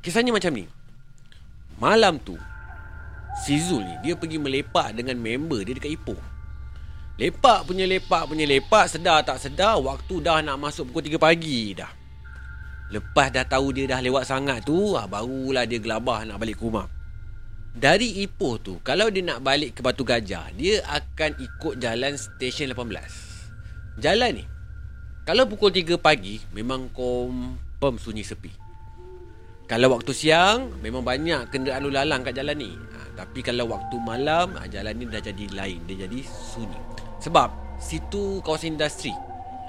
Kisahnya 0.00 0.32
macam 0.32 0.52
ni. 0.56 0.64
Malam 1.76 2.16
tu 2.20 2.36
Si 3.44 3.60
Zul 3.60 3.84
ni 3.84 3.96
Dia 4.04 4.16
pergi 4.16 4.36
melepak 4.40 4.96
dengan 4.96 5.16
member 5.20 5.60
dia 5.64 5.76
dekat 5.76 5.92
Ipoh. 5.92 6.20
Lepak 7.20 7.68
punya 7.68 7.84
lepak 7.84 8.28
punya 8.28 8.48
lepak 8.48 8.92
Sedar 8.92 9.24
tak 9.24 9.40
sedar 9.40 9.76
Waktu 9.80 10.24
dah 10.24 10.40
nak 10.40 10.56
masuk 10.56 10.88
pukul 10.88 11.04
3 11.04 11.20
pagi 11.20 11.76
dah. 11.76 11.92
Lepas 12.92 13.28
dah 13.28 13.44
tahu 13.44 13.76
dia 13.76 13.88
dah 13.88 14.00
lewat 14.04 14.24
sangat 14.24 14.64
tu 14.64 14.96
ah, 14.96 15.04
Barulah 15.04 15.68
dia 15.68 15.80
gelabah 15.80 16.24
nak 16.28 16.40
balik 16.40 16.60
ke 16.60 16.64
rumah 16.64 16.99
Dari 17.70 18.26
Ipoh 18.26 18.58
tu 18.58 18.82
Kalau 18.82 19.06
dia 19.14 19.22
nak 19.22 19.46
balik 19.46 19.78
ke 19.78 19.80
Batu 19.80 20.02
Gajah 20.02 20.50
Dia 20.58 20.82
akan 20.90 21.38
ikut 21.38 21.78
jalan 21.78 22.18
stesen 22.18 22.74
18 22.74 24.02
Jalan 24.02 24.42
ni 24.42 24.44
Kalau 25.22 25.46
pukul 25.46 25.70
3 25.70 25.94
pagi 26.02 26.42
Memang 26.50 26.90
confirm 26.90 27.94
sunyi 28.02 28.26
sepi. 28.26 28.50
Kalau 29.70 29.94
waktu 29.94 30.10
siang 30.10 30.82
Memang 30.82 31.06
banyak 31.06 31.46
kenderaan 31.54 31.86
lalu 31.86 31.94
lalang 31.94 32.26
kat 32.26 32.34
jalan 32.34 32.58
ni. 32.58 32.74
Ha, 32.74 33.22
Tapi 33.22 33.38
kalau 33.46 33.70
waktu 33.70 33.96
malam 34.02 34.58
ha, 34.58 34.66
Jalan 34.66 34.98
ni 34.98 35.06
dah 35.06 35.22
jadi 35.22 35.46
lain 35.54 35.78
Dia 35.86 36.10
jadi 36.10 36.26
sunyi. 36.26 36.80
Sebab 37.22 37.70
Situ 37.78 38.42
kawasan 38.42 38.74
industri. 38.74 39.14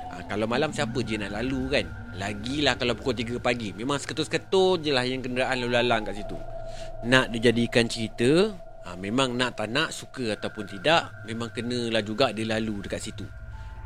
Ha, 0.10 0.26
Kalau 0.26 0.50
malam 0.50 0.74
siapa 0.74 0.98
je 1.06 1.22
nak 1.22 1.38
lalu 1.38 1.70
kan? 1.70 1.86
Lagilah 2.18 2.76
kalau 2.82 2.98
pukul 2.98 3.14
3 3.14 3.38
pagi. 3.38 3.78
Memang 3.78 4.02
seketul-seketul 4.02 4.82
je 4.82 4.90
lah 4.90 5.06
Yang 5.06 5.30
kenderaan 5.30 5.62
lalu 5.62 5.74
lalang 5.78 6.02
kat 6.02 6.18
situ 6.18 6.36
Nak 7.02 7.34
dijadikan 7.34 7.90
cerita 7.90 8.54
ha, 8.86 8.94
Memang 8.94 9.34
nak 9.34 9.58
tak 9.58 9.74
nak 9.74 9.90
Suka 9.90 10.38
ataupun 10.38 10.70
tidak 10.70 11.26
Memang 11.26 11.50
kenalah 11.50 12.02
juga 12.06 12.30
Dia 12.30 12.46
lalu 12.46 12.86
dekat 12.86 13.02
situ. 13.02 13.26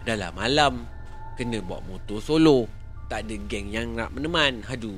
Dah 0.03 0.15
lah 0.19 0.31
malam 0.35 0.83
Kena 1.35 1.59
bawa 1.59 1.83
motor 1.83 2.23
solo. 2.23 2.67
Tak 3.11 3.27
ada 3.27 3.35
geng 3.47 3.69
yang 3.69 3.95
nak 3.95 4.11
meneman. 4.15 4.63
Aduh 4.67 4.97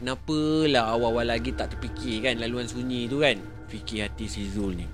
Kenapalah 0.00 0.96
awal-awal 0.96 1.28
lagi 1.28 1.52
tak 1.52 1.76
terfikir 1.76 2.24
kan 2.24 2.40
Laluan 2.40 2.64
sunyi 2.64 3.04
tu 3.10 3.20
kan? 3.20 3.36
Fikir 3.70 4.08
hati 4.08 4.26
si 4.26 4.50
Zul 4.50 4.74
ni. 4.74 4.88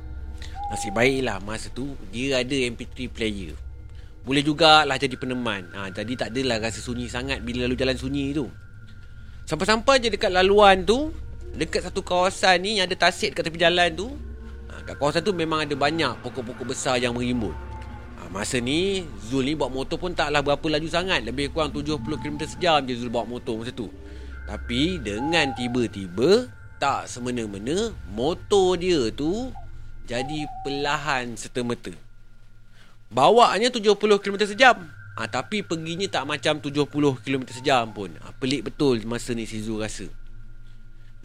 Nasib 0.68 0.92
baiklah 0.92 1.38
masa 1.46 1.70
tu 1.72 1.94
Dia 2.12 2.42
ada 2.42 2.56
MP3 2.56 3.08
player. 3.08 3.54
Boleh 4.26 4.42
jugalah 4.42 4.98
jadi 4.98 5.14
peneman. 5.14 5.70
Ha, 5.72 5.94
Jadi 5.94 6.18
tak 6.18 6.34
adalah 6.34 6.58
rasa 6.58 6.82
sunyi 6.82 7.06
sangat 7.06 7.38
Bila 7.40 7.64
lalu 7.64 7.78
jalan 7.78 7.94
sunyi 7.94 8.34
tu. 8.34 8.50
Sampai-sampai 9.46 10.02
je 10.02 10.10
dekat 10.10 10.34
laluan 10.34 10.82
tu 10.82 11.14
Dekat 11.56 11.88
satu 11.88 12.04
kawasan 12.04 12.60
ni 12.60 12.78
Yang 12.78 12.92
ada 12.92 13.08
tasik 13.08 13.32
dekat 13.32 13.48
tepi 13.48 13.58
jalan 13.58 13.88
tu 13.96 14.12
ha, 14.68 14.84
Kat 14.84 15.00
kawasan 15.00 15.24
tu 15.24 15.32
memang 15.32 15.64
ada 15.64 15.72
banyak 15.72 16.20
Pokok-pokok 16.20 16.76
besar 16.76 17.00
yang 17.00 17.16
merimbun 17.16 17.56
Masa 18.30 18.58
ni 18.58 19.06
Zul 19.22 19.46
ni 19.46 19.54
bawa 19.54 19.70
motor 19.70 19.96
pun 19.96 20.12
taklah 20.12 20.42
berapa 20.42 20.66
laju 20.66 20.88
sangat. 20.90 21.22
Lebih 21.22 21.54
kurang 21.54 21.70
70 21.70 22.02
km 22.02 22.36
sejam 22.44 22.82
je 22.84 22.98
Zul 22.98 23.10
bawa 23.10 23.26
motor 23.26 23.58
masa 23.58 23.72
tu. 23.72 23.90
Tapi 24.46 25.02
dengan 25.02 25.50
tiba-tiba 25.58 26.46
Tak 26.78 27.10
semena-mena 27.10 27.90
Motor 28.14 28.78
dia 28.78 29.10
tu 29.10 29.50
Jadi 30.06 30.46
perlahan 30.62 31.34
serta-merta. 31.34 31.90
Bawanya 33.10 33.70
70 33.70 33.96
km 33.96 34.36
sejam. 34.46 34.76
Ha, 35.16 35.24
Tapi 35.30 35.64
perginya 35.64 36.06
tak 36.10 36.28
macam 36.28 36.60
70 36.60 37.22
km 37.24 37.42
sejam 37.48 37.88
pun. 37.90 38.12
Ha, 38.20 38.34
Pelik 38.36 38.68
betul 38.68 39.02
masa 39.06 39.32
ni 39.32 39.48
si 39.48 39.62
Zul 39.62 39.80
rasa 39.80 40.06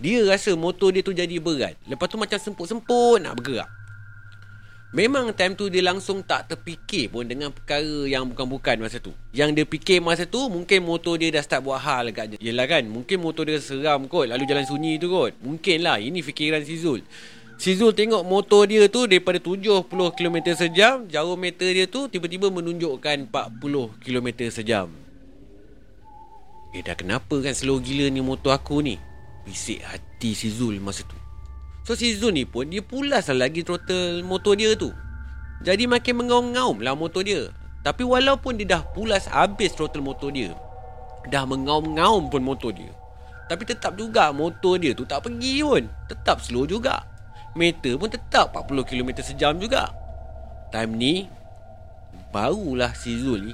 Dia 0.02 0.26
rasa 0.26 0.58
motor 0.58 0.90
dia 0.90 1.06
tu 1.06 1.14
jadi 1.14 1.38
berat 1.38 1.78
Lepas 1.86 2.10
tu 2.10 2.18
macam 2.18 2.42
semput-semput 2.42 3.22
nak 3.22 3.38
bergerak 3.38 3.70
Memang 4.92 5.32
time 5.32 5.56
tu 5.56 5.72
dia 5.72 5.80
langsung 5.80 6.20
tak 6.20 6.52
terfikir 6.52 7.08
pun 7.08 7.24
dengan 7.24 7.48
perkara 7.48 8.12
yang 8.12 8.28
bukan-bukan 8.28 8.76
masa 8.76 9.00
tu. 9.00 9.16
Yang 9.32 9.50
dia 9.56 9.64
fikir 9.64 10.04
masa 10.04 10.28
tu 10.28 10.52
mungkin 10.52 10.84
motor 10.84 11.16
dia 11.16 11.32
dah 11.32 11.40
start 11.40 11.64
buat 11.64 11.80
hal 11.80 12.12
agaknya. 12.12 12.36
Yelah 12.44 12.68
kan, 12.68 12.84
mungkin 12.92 13.24
motor 13.24 13.48
dia 13.48 13.56
seram 13.64 14.12
kot 14.12 14.28
lalu 14.28 14.44
jalan 14.44 14.68
sunyi 14.68 15.00
tu 15.00 15.08
kot. 15.08 15.32
Mungkin 15.40 15.88
lah, 15.88 15.96
ini 15.96 16.20
fikiran 16.20 16.60
si 16.68 16.76
Zul. 16.76 17.08
Si 17.56 17.72
Zul 17.80 17.96
tengok 17.96 18.28
motor 18.28 18.68
dia 18.68 18.92
tu 18.92 19.08
daripada 19.08 19.40
70 19.40 19.88
km 19.88 20.38
sejam, 20.60 21.08
jauh 21.08 21.40
meter 21.40 21.72
dia 21.72 21.88
tu 21.88 22.12
tiba-tiba 22.12 22.52
menunjukkan 22.52 23.32
40 23.32 24.04
km 24.04 24.28
sejam. 24.52 24.92
Eh 26.76 26.84
dah 26.84 27.00
kenapa 27.00 27.40
kan 27.40 27.56
slow 27.56 27.80
gila 27.80 28.12
ni 28.12 28.20
motor 28.20 28.52
aku 28.52 28.84
ni? 28.84 29.00
Bisik 29.42 29.82
hati 29.82 30.38
si 30.38 30.54
Zul 30.54 30.78
masa 30.78 31.02
tu. 31.02 31.18
So 31.82 31.98
si 31.98 32.14
Zul 32.14 32.38
ni 32.38 32.46
pun 32.46 32.70
Dia 32.70 32.86
pulas 32.86 33.26
lah 33.34 33.50
lagi 33.50 33.66
throttle 33.66 34.22
motor 34.22 34.54
dia 34.54 34.78
tu. 34.78 34.94
Jadi 35.66 35.90
makin 35.90 36.26
mengaum-ngaum 36.26 36.78
lah 36.82 36.94
motor 36.94 37.26
dia. 37.26 37.50
Tapi 37.82 38.06
walaupun 38.06 38.62
dia 38.62 38.78
dah 38.78 38.82
pulas 38.94 39.26
habis 39.26 39.74
throttle 39.74 40.06
motor 40.06 40.30
dia 40.30 40.54
Dah 41.30 41.46
mengaum-ngaum 41.50 42.30
pun 42.30 42.42
motor 42.46 42.70
dia. 42.70 42.94
Tapi 43.50 43.66
tetap 43.66 43.98
juga 43.98 44.30
motor 44.30 44.78
dia 44.78 44.94
tu 44.94 45.10
tak 45.10 45.26
pergi 45.26 45.66
pun. 45.66 45.84
Tetap 46.06 46.46
slow 46.46 46.70
juga. 46.70 47.02
Meter 47.58 47.98
pun 47.98 48.08
tetap 48.14 48.54
40 48.54 48.86
km 48.86 49.10
sejam 49.26 49.58
juga. 49.58 49.90
Time 50.70 50.94
ni 50.96 51.14
Barulah 52.32 52.96
si 52.96 53.20
Zul 53.20 53.52
ni 53.52 53.54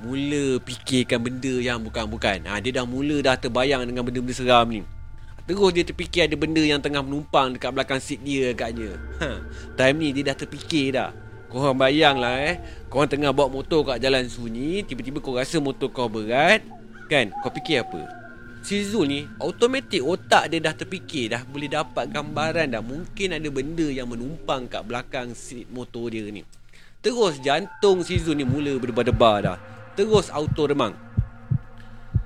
Mula 0.00 0.58
fikirkan 0.64 1.20
benda 1.20 1.60
yang 1.60 1.84
bukan-bukan. 1.84 2.48
Ha, 2.48 2.56
Dia 2.62 2.80
dah 2.80 2.86
mula 2.88 3.20
dah 3.20 3.36
terbayang 3.36 3.84
dengan 3.84 4.00
benda-benda 4.06 4.32
seram 4.32 4.66
ni 4.70 4.93
Terus 5.44 5.70
dia 5.76 5.84
terfikir 5.84 6.24
ada 6.24 6.36
benda 6.40 6.64
yang 6.64 6.80
tengah 6.80 7.04
menumpang 7.04 7.52
dekat 7.52 7.68
belakang 7.68 8.00
seat 8.00 8.24
dia 8.24 8.56
agaknya. 8.56 8.96
Ha, 9.20 9.44
time 9.76 9.96
ni 10.00 10.08
dia 10.16 10.32
dah 10.32 10.36
terfikir 10.40 10.96
dah. 10.96 11.12
Korang 11.52 11.76
bayanglah 11.76 12.40
eh. 12.40 12.56
Korang 12.88 13.12
tengah 13.12 13.30
bawa 13.30 13.52
motor 13.52 13.84
kat 13.84 14.00
jalan 14.00 14.24
sunyi. 14.24 14.80
Tiba-tiba 14.88 15.20
kau 15.20 15.36
rasa 15.36 15.60
motor 15.60 15.92
kau 15.92 16.08
berat. 16.08 16.64
Kan? 17.12 17.28
Kau 17.44 17.52
fikir 17.52 17.84
apa? 17.84 18.08
Si 18.64 18.80
Zul 18.88 19.12
ni, 19.12 19.20
automatik 19.36 20.00
otak 20.00 20.48
dia 20.48 20.64
dah 20.64 20.72
terfikir 20.72 21.36
dah. 21.36 21.44
Boleh 21.44 21.68
dapat 21.68 22.08
gambaran 22.08 22.72
dah. 22.72 22.80
Mungkin 22.80 23.36
ada 23.36 23.48
benda 23.52 23.84
yang 23.86 24.08
menumpang 24.08 24.64
kat 24.64 24.80
belakang 24.88 25.36
seat 25.36 25.68
motor 25.68 26.08
dia 26.08 26.24
ni. 26.32 26.40
Terus 27.04 27.36
jantung 27.44 28.00
si 28.00 28.16
Zul 28.16 28.40
ni 28.40 28.48
mula 28.48 28.80
berdebar-debar 28.80 29.36
dah. 29.44 29.58
Terus 29.92 30.32
auto 30.32 30.64
remang. 30.64 30.96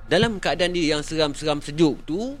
Dalam 0.07 0.39
keadaan 0.39 0.73
dia 0.73 0.95
yang 0.97 1.03
seram-seram 1.05 1.61
sejuk 1.61 2.01
tu, 2.07 2.33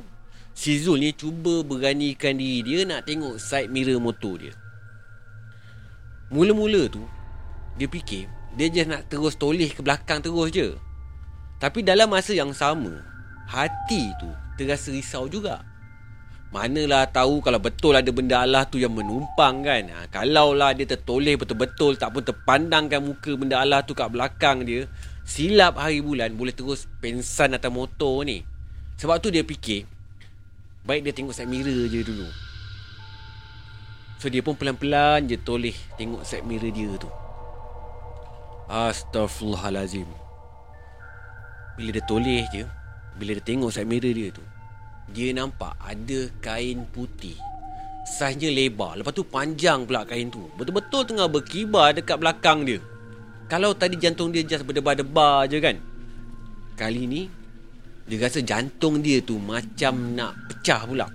Si 0.59 0.75
Zul 0.75 0.99
ni 0.99 1.15
cuba 1.15 1.63
beranikan 1.63 2.35
diri 2.35 2.59
dia 2.67 2.83
nak 2.83 3.07
tengok 3.07 3.39
side 3.39 3.71
mirror 3.71 3.95
motor 3.95 4.35
dia. 4.35 4.51
Mula-mula 6.35 6.91
tu, 6.91 6.99
dia 7.79 7.87
fikir 7.87 8.27
dia 8.59 8.67
just 8.67 8.91
nak 8.91 9.07
terus 9.07 9.39
toleh 9.39 9.71
ke 9.71 9.79
belakang 9.79 10.19
terus 10.19 10.51
je. 10.51 10.75
Tapi 11.63 11.79
dalam 11.79 12.11
masa 12.11 12.35
yang 12.35 12.51
sama, 12.51 12.91
hati 13.47 14.11
tu 14.19 14.27
terasa 14.59 14.91
risau 14.91 15.31
juga. 15.31 15.63
Manalah 16.51 17.07
tahu 17.07 17.39
kalau 17.39 17.63
betul 17.63 17.95
ada 17.95 18.11
benda 18.11 18.43
Allah 18.43 18.67
tu 18.67 18.83
yang 18.83 18.91
menumpang 18.91 19.63
kan. 19.63 19.87
Ha, 19.87 20.11
kalaulah 20.11 20.75
dia 20.75 20.83
tertoleh 20.83 21.39
betul-betul 21.39 21.95
tak 21.95 22.11
pun 22.11 22.19
terpandangkan 22.19 22.99
muka 22.99 23.31
benda 23.39 23.63
Allah 23.63 23.79
tu 23.87 23.95
kat 23.95 24.11
belakang 24.11 24.67
dia. 24.67 24.91
Silap 25.23 25.79
hari 25.79 26.03
bulan 26.03 26.35
boleh 26.35 26.51
terus 26.51 26.83
pensan 26.99 27.55
atas 27.55 27.71
motor 27.71 28.27
ni. 28.27 28.43
Sebab 28.99 29.23
tu 29.23 29.31
dia 29.31 29.47
fikir 29.47 29.98
Baik 30.87 31.01
dia 31.05 31.13
tengok 31.15 31.35
side 31.35 31.51
mirror 31.51 31.91
je 31.91 31.99
dulu. 32.03 32.27
So 34.19 34.27
dia 34.27 34.43
pun 34.43 34.55
pelan-pelan 34.55 35.27
je 35.27 35.35
toleh 35.39 35.75
tengok 35.99 36.23
side 36.23 36.47
mirror 36.47 36.71
dia 36.71 36.91
tu. 36.95 37.09
Astaghfirullahalazim. 38.69 40.07
Bila 41.79 41.89
dia 41.95 42.03
toleh 42.03 42.43
je 42.51 42.67
Bila 43.15 43.33
dia 43.39 43.41
tengok 43.41 43.71
side 43.71 43.87
mirror 43.87 44.11
dia 44.11 44.29
tu 44.35 44.43
Dia 45.09 45.33
nampak 45.33 45.73
ada 45.81 46.29
kain 46.43 46.85
putih. 46.91 47.35
Saiznya 48.05 48.51
lebar. 48.51 48.99
Lepas 48.99 49.15
tu 49.15 49.25
panjang 49.25 49.83
pula 49.83 50.05
kain 50.05 50.29
tu. 50.29 50.47
Betul-betul 50.55 51.01
tengah 51.05 51.27
berkibar 51.27 51.95
dekat 51.97 52.17
belakang 52.21 52.67
dia. 52.67 52.79
Kalau 53.49 53.73
tadi 53.73 53.97
jantung 53.97 54.29
dia 54.29 54.45
just 54.45 54.61
berdebar-debar 54.61 55.49
je 55.49 55.57
kan. 55.57 55.81
Kali 56.77 57.09
ni 57.09 57.21
dia 58.09 58.25
rasa 58.25 58.41
jantung 58.41 59.05
dia 59.05 59.21
tu 59.21 59.37
macam 59.37 60.17
nak 60.17 60.33
pecah 60.49 60.81
pula. 60.89 61.05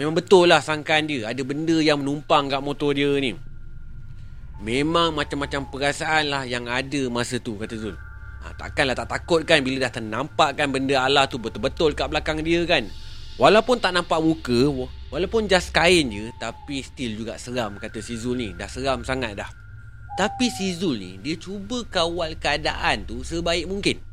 Memang 0.00 0.16
betul 0.16 0.48
lah 0.48 0.64
sangkaan 0.64 1.04
dia. 1.04 1.28
Ada 1.28 1.44
benda 1.44 1.76
yang 1.84 2.00
menumpang 2.00 2.48
kat 2.48 2.64
motor 2.64 2.96
dia 2.96 3.12
ni. 3.20 3.36
Memang 4.64 5.12
macam-macam 5.12 5.68
perasaan 5.68 6.32
lah 6.32 6.42
yang 6.48 6.64
ada 6.64 7.12
masa 7.12 7.36
tu 7.36 7.60
kata 7.60 7.76
Zul. 7.76 7.92
Ha, 8.40 8.56
takkanlah 8.56 8.96
tak 8.96 9.12
takut 9.12 9.44
kan 9.44 9.60
bila 9.60 9.84
dah 9.84 9.92
ternampakkan 9.92 10.72
benda 10.72 10.96
Allah 10.96 11.28
tu 11.28 11.36
betul-betul 11.36 11.92
kat 11.92 12.08
belakang 12.08 12.40
dia 12.40 12.64
kan. 12.64 12.88
Walaupun 13.36 13.76
tak 13.76 13.92
nampak 13.92 14.24
muka, 14.24 14.88
walaupun 15.12 15.44
just 15.44 15.76
kain 15.76 16.08
je, 16.08 16.32
tapi 16.40 16.80
still 16.80 17.20
juga 17.20 17.36
seram 17.36 17.76
kata 17.76 18.00
si 18.00 18.16
Zul 18.16 18.40
ni. 18.40 18.48
Dah 18.56 18.70
seram 18.70 19.04
sangat 19.04 19.36
dah. 19.36 19.50
Tapi 20.16 20.48
si 20.48 20.72
Zul 20.72 20.96
ni, 20.96 21.10
dia 21.20 21.36
cuba 21.36 21.84
kawal 21.84 22.32
keadaan 22.40 23.04
tu 23.04 23.20
sebaik 23.20 23.68
mungkin 23.68 24.11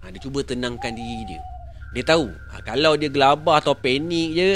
ha, 0.00 0.08
Dia 0.08 0.20
cuba 0.20 0.40
tenangkan 0.44 0.92
diri 0.92 1.28
dia. 1.28 1.40
Dia 1.90 2.04
tahu 2.06 2.30
ha, 2.30 2.62
Kalau 2.62 2.94
dia 2.94 3.10
gelabah 3.10 3.58
atau 3.60 3.74
panik 3.74 4.30
je 4.34 4.50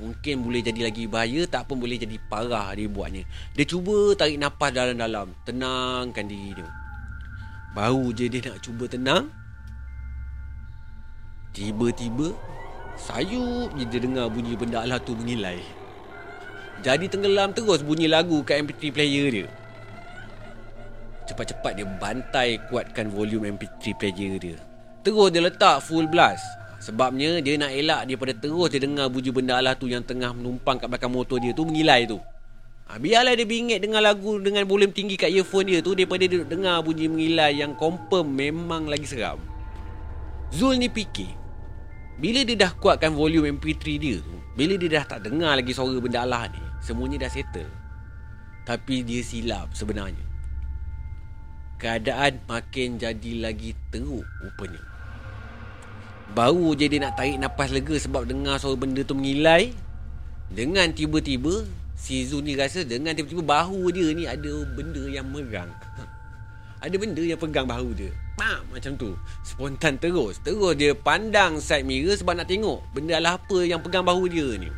Mungkin 0.00 0.40
boleh 0.40 0.64
jadi 0.64 0.88
lagi 0.88 1.04
bahaya 1.04 1.44
Tak 1.44 1.68
pun 1.68 1.76
boleh 1.76 2.00
jadi 2.00 2.16
parah 2.30 2.72
dia 2.72 2.88
buatnya. 2.88 3.26
Dia 3.52 3.64
cuba 3.68 4.16
tarik 4.16 4.40
nafas 4.40 4.70
dalam-dalam 4.72 5.34
Tenangkan 5.44 6.24
diri 6.24 6.56
dia. 6.56 6.68
Baru 7.76 8.14
je 8.14 8.26
dia 8.30 8.40
nak 8.48 8.62
cuba 8.64 8.86
tenang 8.88 9.28
Tiba-tiba 11.52 12.32
Sayup 13.00 13.74
je 13.76 13.84
dia 13.88 14.00
dengar 14.00 14.30
bunyi 14.30 14.54
benda 14.54 14.86
Allah 14.86 15.02
tu 15.02 15.18
mengilai 15.18 15.58
Jadi 16.80 17.10
tenggelam 17.10 17.52
terus 17.52 17.84
bunyi 17.84 18.08
lagu 18.08 18.40
kat 18.40 18.64
MP3 18.64 18.82
player 18.88 19.26
dia. 19.28 19.46
Cepat-cepat 21.28 21.72
dia 21.76 21.86
bantai 21.86 22.56
kuatkan 22.72 23.12
volume 23.12 23.52
MP3 23.54 23.82
player 23.94 24.34
dia 24.40 24.56
Terus 25.00 25.32
dia 25.32 25.40
letak 25.40 25.80
full 25.80 26.04
blast. 26.04 26.44
Sebabnya 26.80 27.40
dia 27.44 27.60
nak 27.60 27.72
elak 27.72 28.08
daripada 28.08 28.32
terus 28.32 28.72
dia 28.72 28.80
dengar 28.80 29.12
bunyi 29.12 29.28
benda 29.28 29.60
Allah 29.60 29.76
tu 29.76 29.84
Yang 29.84 30.16
tengah 30.16 30.32
menumpang 30.32 30.80
kat 30.80 30.88
belakang 30.88 31.12
motor 31.12 31.36
dia 31.36 31.52
tu 31.52 31.68
mengilai 31.68 32.08
tu. 32.08 32.16
Ha, 32.88 32.96
Biarlah 32.96 33.36
dia 33.36 33.44
bingit 33.44 33.84
dengar 33.84 34.00
lagu 34.00 34.40
dengan 34.40 34.64
volume 34.64 34.90
tinggi 34.90 35.20
kat 35.20 35.28
earphone 35.28 35.68
dia 35.68 35.84
tu 35.84 35.92
Daripada 35.92 36.24
dia 36.24 36.40
dengar 36.40 36.80
bunyi 36.80 37.06
mengilai 37.12 37.52
yang 37.60 37.76
confirm 37.76 38.32
memang 38.32 38.88
lagi 38.88 39.04
seram. 39.04 39.40
Zul 40.50 40.80
ni 40.80 40.88
fikir 40.88 41.40
bila 42.20 42.44
dia 42.44 42.52
dah 42.52 42.76
kuatkan 42.76 43.16
volume 43.16 43.56
MP3 43.56 43.84
dia 43.96 44.20
tu 44.20 44.36
Bila 44.52 44.76
dia 44.76 45.00
dah 45.00 45.04
tak 45.08 45.24
dengar 45.24 45.56
lagi 45.56 45.72
suara 45.72 45.96
benda 45.96 46.20
Allah 46.20 46.52
ni 46.52 46.60
Semuanya 46.84 47.24
dah 47.24 47.32
settle. 47.32 47.72
Tapi 48.68 49.00
dia 49.00 49.24
silap 49.24 49.72
sebenarnya 49.72 50.29
Keadaan 51.80 52.44
makin 52.44 53.00
jadi 53.00 53.40
lagi 53.40 53.72
teruk 53.88 54.28
rupanya. 54.44 54.84
Baru 56.36 56.76
je 56.76 56.86
dia 56.92 57.00
nak 57.00 57.16
tarik 57.18 57.40
nafas 57.40 57.74
lega 57.74 57.96
Sebab 57.98 58.28
dengar 58.28 58.60
suara 58.60 58.76
benda 58.76 59.00
tu 59.00 59.16
mengilai. 59.16 59.72
Dengan 60.52 60.92
tiba-tiba 60.92 61.64
Si 61.96 62.24
Zul 62.28 62.44
ni 62.44 62.52
rasa 62.52 62.84
dengan 62.84 63.16
tiba-tiba 63.16 63.40
bahu 63.40 63.88
dia 63.96 64.12
ni 64.12 64.28
Ada 64.28 64.68
benda 64.76 65.08
yang 65.08 65.24
merang. 65.32 65.72
Ada 66.84 66.96
benda 66.96 67.20
yang 67.24 67.40
pegang 67.40 67.68
bahu 67.68 67.92
dia. 67.92 68.12
Mak, 68.40 68.76
macam 68.76 68.92
tu. 69.00 69.16
Spontan 69.40 69.96
terus. 69.96 70.36
Terus 70.44 70.76
dia 70.76 70.92
pandang 70.92 71.60
side 71.60 71.88
mirror 71.88 72.12
Sebab 72.12 72.40
nak 72.40 72.48
tengok 72.48 72.84
Benda 72.92 73.16
lah 73.16 73.40
apa 73.40 73.64
yang 73.64 73.80
pegang 73.80 74.04
bahu 74.04 74.28
dia 74.28 74.48
ni. 74.60 74.68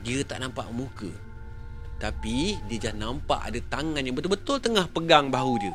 Dia 0.00 0.24
tak 0.24 0.40
nampak 0.40 0.66
muka 0.72 1.12
Tapi 2.02 2.58
Dia 2.66 2.90
just 2.90 2.98
nampak 2.98 3.46
ada 3.46 3.62
tangan 3.70 4.02
Yang 4.02 4.18
betul-betul 4.18 4.58
tengah 4.58 4.90
pegang 4.90 5.30
bahu 5.30 5.54
dia. 5.62 5.74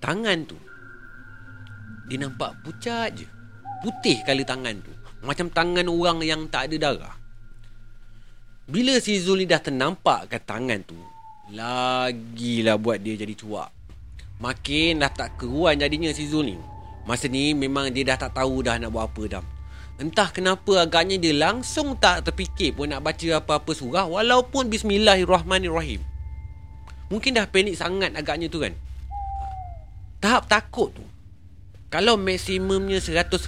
Tangan 0.00 0.48
tu 0.48 0.56
Dia 2.08 2.24
nampak 2.24 2.56
pucat 2.64 3.12
je. 3.12 3.28
Putih 3.84 4.24
kali 4.24 4.40
tangan 4.48 4.80
tu. 4.80 4.88
Macam 5.20 5.52
tangan 5.52 5.84
orang 5.92 6.24
yang 6.24 6.48
tak 6.48 6.72
ada 6.72 6.76
darah. 6.88 7.16
Bila 8.64 8.96
si 8.96 9.20
Zul 9.20 9.44
ni 9.44 9.46
dah 9.46 9.60
ternampakkan 9.60 10.40
tangan 10.42 10.80
tu 10.82 10.98
Lagilah 11.54 12.74
buat 12.80 12.98
dia 12.98 13.14
jadi 13.14 13.34
cuak. 13.36 13.70
Makin 14.42 15.04
dah 15.04 15.12
tak 15.12 15.38
keruan 15.38 15.78
jadinya 15.78 16.10
si 16.10 16.26
Zul 16.26 16.50
ni 16.50 16.56
Masa 17.06 17.30
ni 17.30 17.54
memang 17.54 17.92
dia 17.94 18.02
dah 18.02 18.26
tak 18.26 18.34
tahu 18.34 18.66
dah 18.66 18.80
nak 18.80 18.90
buat 18.90 19.06
apa 19.06 19.22
dah 19.30 19.55
Entah 19.96 20.28
kenapa 20.28 20.84
agaknya 20.84 21.16
dia 21.16 21.32
langsung 21.32 21.96
tak 21.96 22.28
terfikir 22.28 22.76
pun 22.76 22.92
nak 22.92 23.00
baca 23.00 23.40
apa-apa 23.40 23.72
surah 23.72 24.04
Walaupun 24.04 24.68
Bismillahirrahmanirrahim. 24.68 26.04
Mungkin 27.08 27.40
dah 27.40 27.48
panik 27.48 27.80
sangat 27.80 28.12
agaknya 28.12 28.52
tu 28.52 28.60
kan? 28.60 28.76
Tahap 30.20 30.52
takut 30.52 30.92
tu. 30.92 31.00
Kalau 31.88 32.20
maksimumnya 32.20 33.00
100% 33.00 33.40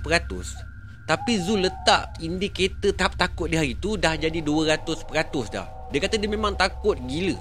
Tapi 1.04 1.32
Zul 1.36 1.68
letak 1.68 2.16
indikator 2.24 2.96
tahap 2.96 3.20
takut 3.20 3.52
dia 3.52 3.60
hari 3.60 3.76
tu 3.76 4.00
Dah 4.00 4.16
jadi 4.16 4.40
200% 4.40 5.04
dah. 5.52 5.68
Dia 5.92 5.98
kata 6.00 6.16
dia 6.16 6.32
memang 6.32 6.56
takut 6.56 6.96
gila. 7.04 7.36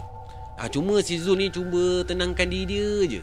Ha, 0.60 0.68
Cuma 0.68 1.00
si 1.00 1.16
Zul 1.16 1.40
ni 1.40 1.48
cuba 1.48 2.04
tenangkan 2.04 2.52
diri 2.52 2.68
dia 2.68 2.92
je. 3.08 3.22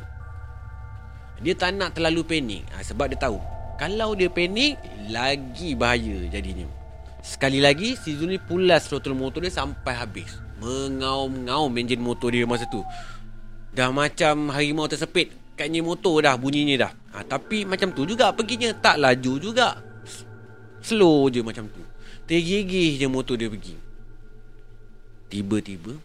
Dia 1.45 1.53
tak 1.53 1.77
nak 1.77 1.93
terlalu 1.93 2.25
panik. 2.25 2.65
Ha, 2.73 2.81
Sebab 2.81 3.13
dia 3.13 3.21
tahu 3.21 3.37
Kalau 3.75 4.15
dia 4.15 4.31
panik 4.31 4.79
Lagi 5.11 5.75
bahaya 5.75 6.27
jadinya. 6.31 6.67
Sekali 7.25 7.59
lagi 7.59 7.97
Si 7.97 8.15
Zul 8.15 8.37
ni 8.37 8.39
pulas 8.39 8.87
throttle 8.87 9.17
motor 9.17 9.43
dia 9.43 9.53
sampai 9.53 9.97
habis. 9.97 10.37
Mengaum-ngaum 10.61 11.73
enjin 11.75 11.99
motor 11.99 12.31
dia 12.31 12.47
masa 12.47 12.69
tu. 12.71 12.85
Dah 13.75 13.91
macam 13.91 14.55
harimau 14.55 14.87
tersepit. 14.87 15.33
Kat 15.59 15.73
enjin 15.73 15.83
motor 15.83 16.23
dah 16.23 16.37
bunyinya 16.39 16.89
dah. 16.89 16.93
Ha, 17.17 17.25
Tapi 17.27 17.65
macam 17.65 17.91
tu 17.95 18.07
juga 18.07 18.31
perginya 18.31 18.71
Tak 18.77 19.01
laju 19.01 19.33
juga. 19.41 19.81
Slow 20.85 21.33
je 21.33 21.41
macam 21.41 21.67
tu. 21.73 21.81
Tergigih 22.29 23.01
je 23.01 23.07
motor 23.09 23.41
dia 23.41 23.49
pergi. 23.49 23.77
Tiba-tiba 25.33 25.97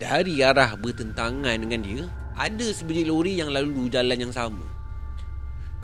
Dari 0.00 0.42
arah 0.42 0.74
bertentangan 0.74 1.54
dengan 1.54 1.80
dia 1.84 2.02
ada 2.34 2.66
sebiji 2.66 3.06
lori 3.06 3.38
yang 3.38 3.54
lalu 3.54 3.86
jalan 3.86 4.18
yang 4.18 4.34
sama. 4.34 4.73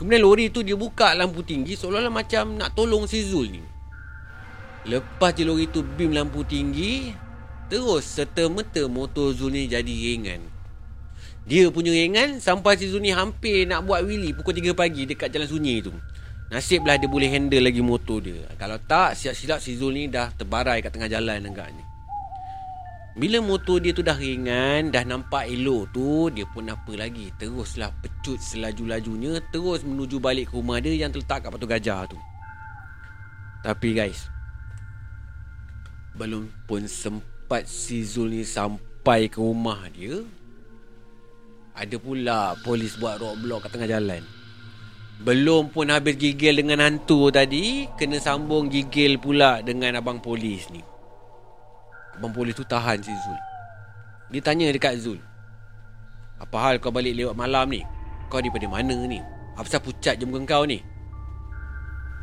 Kemudian 0.01 0.25
lori 0.25 0.49
tu 0.49 0.65
dia 0.65 0.73
buka 0.73 1.13
lampu 1.13 1.45
tinggi 1.45 1.77
seolah-olah 1.77 2.09
macam 2.09 2.57
nak 2.57 2.73
tolong 2.73 3.05
si 3.05 3.21
Zul 3.21 3.53
ni. 3.53 3.61
Lepas 4.89 5.37
je 5.37 5.45
lori 5.45 5.69
tu 5.69 5.85
bim 5.85 6.09
lampu 6.09 6.41
tinggi, 6.41 7.13
terus 7.69 8.09
serta-merta 8.09 8.89
motor 8.89 9.29
Zul 9.29 9.53
ni 9.53 9.69
jadi 9.69 9.85
ringan. 9.85 10.41
Dia 11.45 11.69
punya 11.69 11.93
ringan 11.93 12.41
sampai 12.41 12.81
si 12.81 12.89
Zul 12.89 13.05
ni 13.05 13.13
hampir 13.13 13.69
nak 13.69 13.85
buat 13.85 14.01
wheelie 14.01 14.33
pukul 14.33 14.57
3 14.57 14.73
pagi 14.73 15.05
dekat 15.05 15.29
jalan 15.29 15.45
sunyi 15.45 15.85
tu. 15.85 15.93
Nasiblah 16.49 16.97
dia 16.97 17.05
boleh 17.05 17.29
handle 17.29 17.61
lagi 17.61 17.85
motor 17.85 18.25
dia. 18.25 18.49
Kalau 18.57 18.81
tak, 18.81 19.13
siap-siap 19.13 19.61
si 19.61 19.77
Zul 19.77 19.93
ni 19.93 20.09
dah 20.09 20.33
terbarai 20.33 20.81
kat 20.81 20.97
tengah 20.97 21.13
jalan 21.13 21.45
agaknya. 21.45 21.90
Bila 23.11 23.43
motor 23.43 23.83
dia 23.83 23.91
tu 23.91 23.99
dah 23.99 24.15
ringan 24.15 24.87
Dah 24.87 25.03
nampak 25.03 25.51
elok 25.51 25.91
tu 25.91 26.31
Dia 26.31 26.47
pun 26.47 26.63
apa 26.71 26.95
lagi? 26.95 27.27
Teruslah 27.35 27.91
pecut 27.99 28.39
selaju-lajunya 28.39 29.43
Terus 29.51 29.83
menuju 29.83 30.23
balik 30.23 30.51
ke 30.51 30.53
rumah 30.55 30.79
dia 30.79 30.95
Yang 30.95 31.19
terletak 31.19 31.43
kat 31.43 31.49
Batu 31.51 31.67
Gajah 31.67 32.01
tu. 32.07 32.17
Tapi 33.67 33.89
guys 33.91 34.31
Belum 36.15 36.47
pun 36.63 36.87
sempat 36.87 37.67
si 37.67 38.07
Zul 38.07 38.31
ni 38.31 38.47
sampai 38.47 39.27
ke 39.27 39.43
rumah 39.43 39.91
dia 39.91 40.23
Ada 41.75 41.99
pula 41.99 42.55
polis 42.63 42.95
buat 42.95 43.19
roadblock 43.19 43.67
kat 43.67 43.75
tengah 43.75 43.91
jalan. 43.91 44.23
Belum 45.19 45.67
pun 45.67 45.91
habis 45.91 46.15
gigil 46.15 46.63
dengan 46.63 46.79
hantu 46.79 47.27
tadi 47.27 47.91
Kena 47.99 48.23
sambung 48.23 48.71
gigil 48.71 49.19
pula 49.19 49.59
dengan 49.59 49.99
abang 49.99 50.23
polis 50.23 50.71
ni 50.71 50.90
Abang 52.21 52.37
polis 52.37 52.53
tu 52.53 52.61
tahan 52.61 53.01
si 53.01 53.09
Zul. 53.09 53.39
Dia 54.29 54.45
tanya 54.45 54.69
dekat 54.69 54.93
Zul 55.01 55.17
Apa 56.37 56.69
hal 56.69 56.77
kau 56.77 56.93
balik 56.93 57.17
lewat 57.17 57.33
malam 57.33 57.65
ni? 57.73 57.81
Kau 58.29 58.37
daripada 58.37 58.69
mana 58.69 58.93
ni? 59.09 59.17
Apa 59.57 59.65
sebab 59.65 59.89
pucat 59.89 60.21
je 60.21 60.29
muka 60.29 60.45
kau 60.53 60.69
ni? 60.69 60.85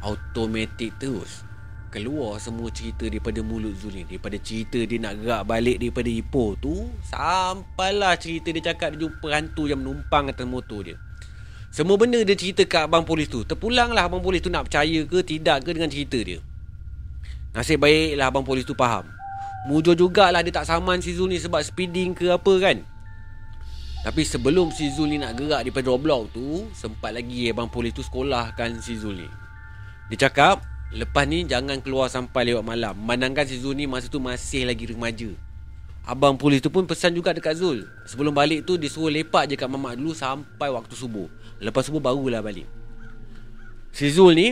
Automatik 0.07 0.95
terus 1.03 1.43
Keluar 1.91 2.39
semua 2.39 2.71
cerita 2.71 3.11
daripada 3.11 3.43
mulut 3.43 3.75
Zul 3.75 3.99
ni. 3.99 4.07
Daripada 4.07 4.39
cerita 4.39 4.79
dia 4.79 5.03
nak 5.03 5.19
gerak 5.19 5.43
balik 5.51 5.83
daripada 5.83 6.07
Ipoh 6.07 6.55
tu 6.63 6.95
Sampailah 7.03 8.15
cerita 8.23 8.55
dia 8.55 8.71
cakap 8.71 8.95
dia 8.95 9.03
jumpa 9.03 9.35
hantu 9.35 9.67
yang 9.67 9.83
menumpang 9.83 10.31
atas 10.31 10.47
motor 10.47 10.87
dia. 10.87 10.95
Semua 11.75 11.99
benda 11.99 12.23
dia 12.23 12.39
cerita 12.39 12.63
kat 12.71 12.87
abang 12.87 13.03
polis 13.03 13.27
tu. 13.27 13.43
Terpulanglah 13.43 14.07
abang 14.07 14.23
polis 14.23 14.47
tu 14.47 14.49
nak 14.49 14.71
percaya 14.71 15.03
ke 15.11 15.27
tidak 15.27 15.67
ke 15.67 15.75
dengan 15.75 15.91
cerita 15.91 16.23
dia. 16.23 16.39
Nasib 17.51 17.83
baiklah 17.83 18.31
abang 18.31 18.47
polis 18.47 18.63
tu 18.63 18.79
faham 18.79 19.18
Mujur 19.66 19.99
jugalah 19.99 20.47
dia 20.47 20.55
tak 20.55 20.71
saman 20.71 21.03
si 21.03 21.18
Zul 21.18 21.35
ni 21.35 21.42
sebab 21.42 21.59
speeding 21.66 22.14
ke 22.14 22.31
apa 22.31 22.53
kan. 22.62 22.79
Tapi 24.07 24.23
sebelum 24.23 24.71
si 24.71 24.94
Zul 24.94 25.11
ni 25.11 25.18
nak 25.18 25.35
gerak 25.35 25.66
di 25.66 25.75
Roadblock 25.75 26.31
tu 26.31 26.71
Sempat 26.71 27.11
lagi 27.11 27.51
abang 27.51 27.66
polis 27.66 27.90
tu 27.90 28.07
sekolahkan 28.07 28.79
si 28.79 28.94
Zul 28.94 29.27
ni. 29.27 29.29
Dia 30.14 30.31
cakap 30.31 30.62
Lepas 30.88 31.29
ni 31.29 31.44
jangan 31.44 31.85
keluar 31.85 32.09
sampai 32.09 32.49
lewat 32.49 32.64
malam. 32.64 32.97
Memandangkan 32.97 33.44
si 33.44 33.61
Zul 33.61 33.77
ni 33.77 33.85
masa 33.85 34.09
tu 34.09 34.23
masih 34.23 34.64
lagi 34.64 34.88
remaja. 34.88 35.29
Abang 36.09 36.40
polis 36.40 36.64
tu 36.64 36.73
pun 36.73 36.88
pesan 36.88 37.12
juga 37.12 37.37
dekat 37.37 37.61
Zul. 37.61 37.85
Sebelum 38.09 38.33
balik 38.33 38.64
tu 38.64 38.81
dia 38.81 38.88
suruh 38.88 39.12
lepak 39.12 39.53
je 39.53 39.55
kat 39.61 39.68
mamak 39.68 40.01
dulu 40.01 40.16
sampai 40.16 40.73
waktu 40.73 40.97
subuh. 40.97 41.29
Lepas 41.61 41.92
subuh 41.92 42.01
barulah 42.01 42.40
balik. 42.40 42.64
Si 43.92 44.09
Zul 44.09 44.33
ni 44.33 44.49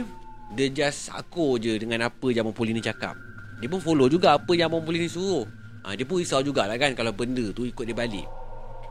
Dia 0.52 0.70
just 0.70 1.10
aku 1.10 1.58
je 1.58 1.74
dengan 1.74 2.06
apa 2.06 2.26
yang 2.30 2.46
abang 2.46 2.54
polis 2.54 2.70
ni 2.70 2.78
cakap 2.78 3.18
dia 3.56 3.68
pun 3.72 3.80
follow 3.80 4.06
juga 4.12 4.36
apa 4.36 4.52
yang 4.52 4.68
abang 4.68 4.84
polis 4.84 5.08
ni 5.08 5.10
suruh. 5.10 5.48
Ha, 5.86 5.96
Dia 5.96 6.04
pun 6.04 6.20
risau 6.20 6.42
jugalah 6.42 6.76
kan 6.76 6.92
Kalau 6.92 7.14
benda 7.14 7.46
tu 7.54 7.64
ikut 7.64 7.84
dia 7.86 7.96
balik. 7.96 8.26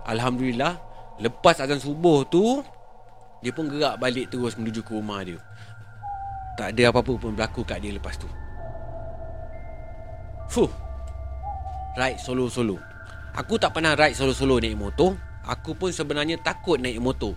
Alhamdulillah 0.10 0.80
Lepas 1.21 1.62
azan 1.62 1.78
subuh 1.78 2.25
tu 2.25 2.63
Dia 3.45 3.54
pun 3.54 3.69
gerak 3.69 4.01
balik 4.01 4.34
terus 4.34 4.58
menuju 4.58 4.82
ke 4.82 4.91
rumah 4.95 5.21
dia. 5.21 5.38
Tak 6.56 6.71
ada 6.71 6.89
apa-apa 6.89 7.19
pun 7.19 7.36
berlaku 7.36 7.67
kat 7.67 7.84
dia 7.84 7.91
lepas 7.91 8.15
tu. 8.15 8.25
Fuh. 10.49 10.71
Ride 11.99 12.17
solo-solo. 12.17 12.80
Aku 13.36 13.60
tak 13.60 13.75
pernah 13.75 13.91
ride 13.93 14.15
solo-solo 14.15 14.63
naik 14.63 14.80
motor. 14.80 15.19
Aku 15.45 15.75
pun 15.75 15.91
sebenarnya 15.91 16.39
takut 16.39 16.80
naik 16.80 16.97
motor. 17.04 17.36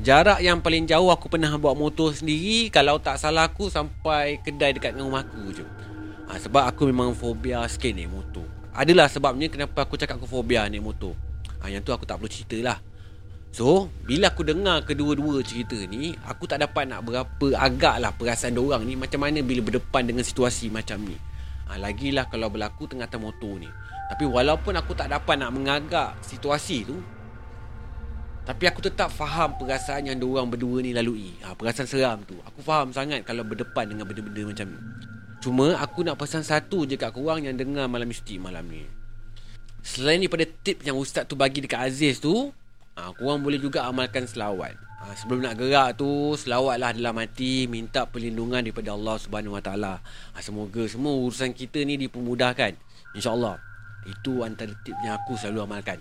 Jarak 0.00 0.42
yang 0.42 0.58
paling 0.58 0.88
jauh 0.90 1.12
aku 1.12 1.30
pernah 1.30 1.54
bawa 1.54 1.78
motor 1.78 2.10
sendiri 2.10 2.66
Kalau 2.74 2.98
tak 2.98 3.14
salah 3.14 3.46
aku 3.46 3.70
sampai 3.70 4.42
kedai 4.42 4.74
dekat 4.74 4.98
rumah 4.98 5.22
aku 5.22 5.54
je 5.54 5.62
ha, 6.28 6.38
Sebab 6.40 6.64
aku 6.68 6.88
memang 6.88 7.12
fobia 7.12 7.64
sikit 7.68 7.92
naik 7.94 8.10
motor 8.10 8.46
Adalah 8.74 9.06
sebabnya 9.08 9.46
kenapa 9.48 9.84
aku 9.84 9.98
cakap 9.98 10.18
aku 10.18 10.28
fobia 10.28 10.66
naik 10.66 10.84
motor 10.84 11.14
ha, 11.60 11.68
Yang 11.68 11.88
tu 11.88 11.90
aku 11.94 12.04
tak 12.04 12.20
perlu 12.20 12.30
cerita 12.30 12.58
lah 12.60 12.78
So, 13.54 13.86
bila 14.02 14.34
aku 14.34 14.42
dengar 14.42 14.82
kedua-dua 14.82 15.38
cerita 15.46 15.78
ni, 15.86 16.10
aku 16.26 16.50
tak 16.50 16.58
dapat 16.66 16.90
nak 16.90 17.06
berapa 17.06 17.54
agak 17.54 18.02
lah 18.02 18.10
perasaan 18.10 18.58
orang 18.58 18.82
ni 18.82 18.98
macam 18.98 19.22
mana 19.22 19.46
bila 19.46 19.62
berdepan 19.62 20.02
dengan 20.02 20.26
situasi 20.26 20.74
macam 20.74 20.98
ni. 21.06 21.14
Ha, 21.70 21.78
lagilah 21.78 22.26
kalau 22.26 22.50
berlaku 22.50 22.90
tengah 22.90 23.06
atas 23.06 23.22
motor 23.22 23.62
ni. 23.62 23.70
Tapi 24.10 24.26
walaupun 24.26 24.74
aku 24.74 24.98
tak 24.98 25.06
dapat 25.06 25.38
nak 25.38 25.54
mengagak 25.54 26.18
situasi 26.26 26.82
tu, 26.82 26.98
tapi 28.42 28.66
aku 28.66 28.82
tetap 28.82 29.14
faham 29.14 29.54
perasaan 29.54 30.10
yang 30.10 30.18
orang 30.18 30.50
berdua 30.50 30.82
ni 30.82 30.90
lalui. 30.90 31.38
Ha, 31.46 31.54
perasaan 31.54 31.86
seram 31.86 32.26
tu. 32.26 32.34
Aku 32.42 32.58
faham 32.58 32.90
sangat 32.90 33.22
kalau 33.22 33.46
berdepan 33.46 33.86
dengan 33.86 34.02
benda-benda 34.10 34.50
macam 34.50 34.66
ni. 34.66 34.80
Cuma 35.44 35.76
aku 35.76 36.00
nak 36.00 36.16
pesan 36.16 36.40
satu 36.40 36.88
je 36.88 36.96
kat 36.96 37.12
korang 37.12 37.44
yang 37.44 37.52
dengar 37.52 37.84
malam 37.84 38.08
mistik 38.08 38.40
malam 38.40 38.64
ni. 38.64 38.80
Selain 39.84 40.16
daripada 40.16 40.48
tip 40.64 40.80
yang 40.80 40.96
ustaz 40.96 41.28
tu 41.28 41.36
bagi 41.36 41.60
dekat 41.60 41.84
Aziz 41.84 42.16
tu, 42.16 42.48
ha, 42.96 43.12
korang 43.12 43.44
boleh 43.44 43.60
juga 43.60 43.84
amalkan 43.84 44.24
selawat. 44.24 44.72
Ha, 45.04 45.12
sebelum 45.12 45.44
nak 45.44 45.60
gerak 45.60 46.00
tu, 46.00 46.32
selawatlah 46.40 46.96
dalam 46.96 47.20
hati, 47.20 47.68
minta 47.68 48.08
perlindungan 48.08 48.64
daripada 48.64 48.96
Allah 48.96 49.20
Subhanahu 49.20 49.60
Wa 49.60 49.60
Taala. 49.60 50.00
Ha, 50.32 50.40
semoga 50.40 50.80
semua 50.88 51.12
urusan 51.12 51.52
kita 51.52 51.84
ni 51.84 52.00
dipermudahkan. 52.00 52.80
InsyaAllah. 53.12 53.60
Itu 54.08 54.48
antara 54.48 54.72
tip 54.80 54.96
yang 55.04 55.20
aku 55.20 55.36
selalu 55.36 55.60
amalkan. 55.60 56.00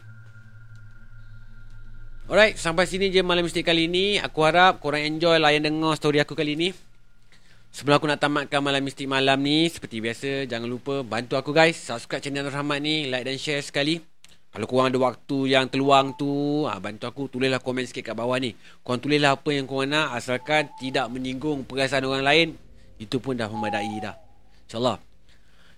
Alright, 2.32 2.56
sampai 2.56 2.88
sini 2.88 3.12
je 3.12 3.20
malam 3.20 3.44
mistik 3.44 3.68
kali 3.68 3.92
ni. 3.92 4.24
Aku 4.24 4.48
harap 4.48 4.80
korang 4.80 5.04
enjoy 5.04 5.36
lah 5.36 5.52
yang 5.52 5.68
dengar 5.68 6.00
story 6.00 6.24
aku 6.24 6.32
kali 6.32 6.56
ni. 6.56 6.72
Sebelum 7.74 7.98
aku 7.98 8.06
nak 8.06 8.22
tamatkan 8.22 8.62
malam 8.62 8.86
mistik 8.86 9.10
malam 9.10 9.42
ni, 9.42 9.66
seperti 9.66 9.98
biasa, 9.98 10.46
jangan 10.46 10.70
lupa 10.70 11.02
bantu 11.02 11.42
aku 11.42 11.50
guys. 11.50 11.74
Subscribe 11.74 12.22
channel 12.22 12.46
Rahmat 12.46 12.78
ni, 12.78 13.10
like 13.10 13.26
dan 13.26 13.34
share 13.42 13.66
sekali. 13.66 13.98
Kalau 14.54 14.70
korang 14.70 14.94
ada 14.94 15.02
waktu 15.02 15.58
yang 15.58 15.66
terluang 15.66 16.14
tu, 16.14 16.30
ha, 16.70 16.78
bantu 16.78 17.10
aku 17.10 17.26
tulislah 17.34 17.58
komen 17.58 17.90
sikit 17.90 18.14
kat 18.14 18.14
bawah 18.14 18.38
ni. 18.38 18.54
Korang 18.86 19.02
tulislah 19.02 19.34
apa 19.34 19.50
yang 19.58 19.66
korang 19.66 19.90
nak 19.90 20.14
asalkan 20.14 20.70
tidak 20.78 21.10
menyinggung 21.10 21.66
perasaan 21.66 22.06
orang 22.06 22.22
lain. 22.22 22.48
Itu 23.02 23.18
pun 23.18 23.42
dah 23.42 23.50
memadai 23.50 23.98
dah. 23.98 24.22
InsyaAllah. 24.70 25.02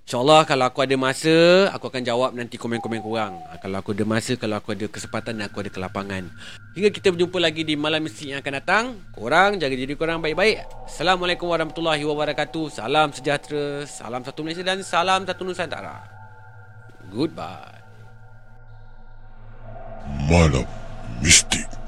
InsyaAllah 0.03 0.41
kalau 0.43 0.67
aku 0.67 0.83
ada 0.83 0.99
masa, 0.99 1.71
aku 1.71 1.87
akan 1.87 2.03
jawab 2.03 2.35
nanti 2.35 2.59
komen-komen 2.59 2.99
korang. 2.99 3.39
Ha, 3.39 3.63
kalau 3.63 3.79
aku 3.79 3.95
ada 3.95 4.03
masa, 4.03 4.35
kalau 4.35 4.59
aku 4.59 4.75
ada 4.75 4.91
kesempatan 4.91 5.39
aku 5.39 5.63
ada 5.63 5.71
kelapangan. 5.71 6.27
Hingga 6.75 6.91
kita 6.91 7.07
berjumpa 7.15 7.39
lagi 7.39 7.63
di 7.63 7.79
malam 7.79 8.03
misi 8.03 8.35
yang 8.35 8.43
akan 8.43 8.53
datang. 8.59 8.83
Korang 9.15 9.55
jaga 9.63 9.71
diri 9.79 9.95
korang 9.95 10.19
baik-baik. 10.19 10.67
Assalamualaikum 10.83 11.47
warahmatullahi 11.47 12.03
wabarakatuh. 12.03 12.67
Salam 12.67 13.15
sejahtera, 13.15 13.87
salam 13.87 14.19
satu 14.27 14.43
Malaysia 14.43 14.59
dan 14.59 14.83
salam 14.83 15.23
satu 15.23 15.47
Nusantara. 15.47 16.03
Goodbye. 17.07 17.79
Malam 20.27 20.67
Mistik 21.23 21.84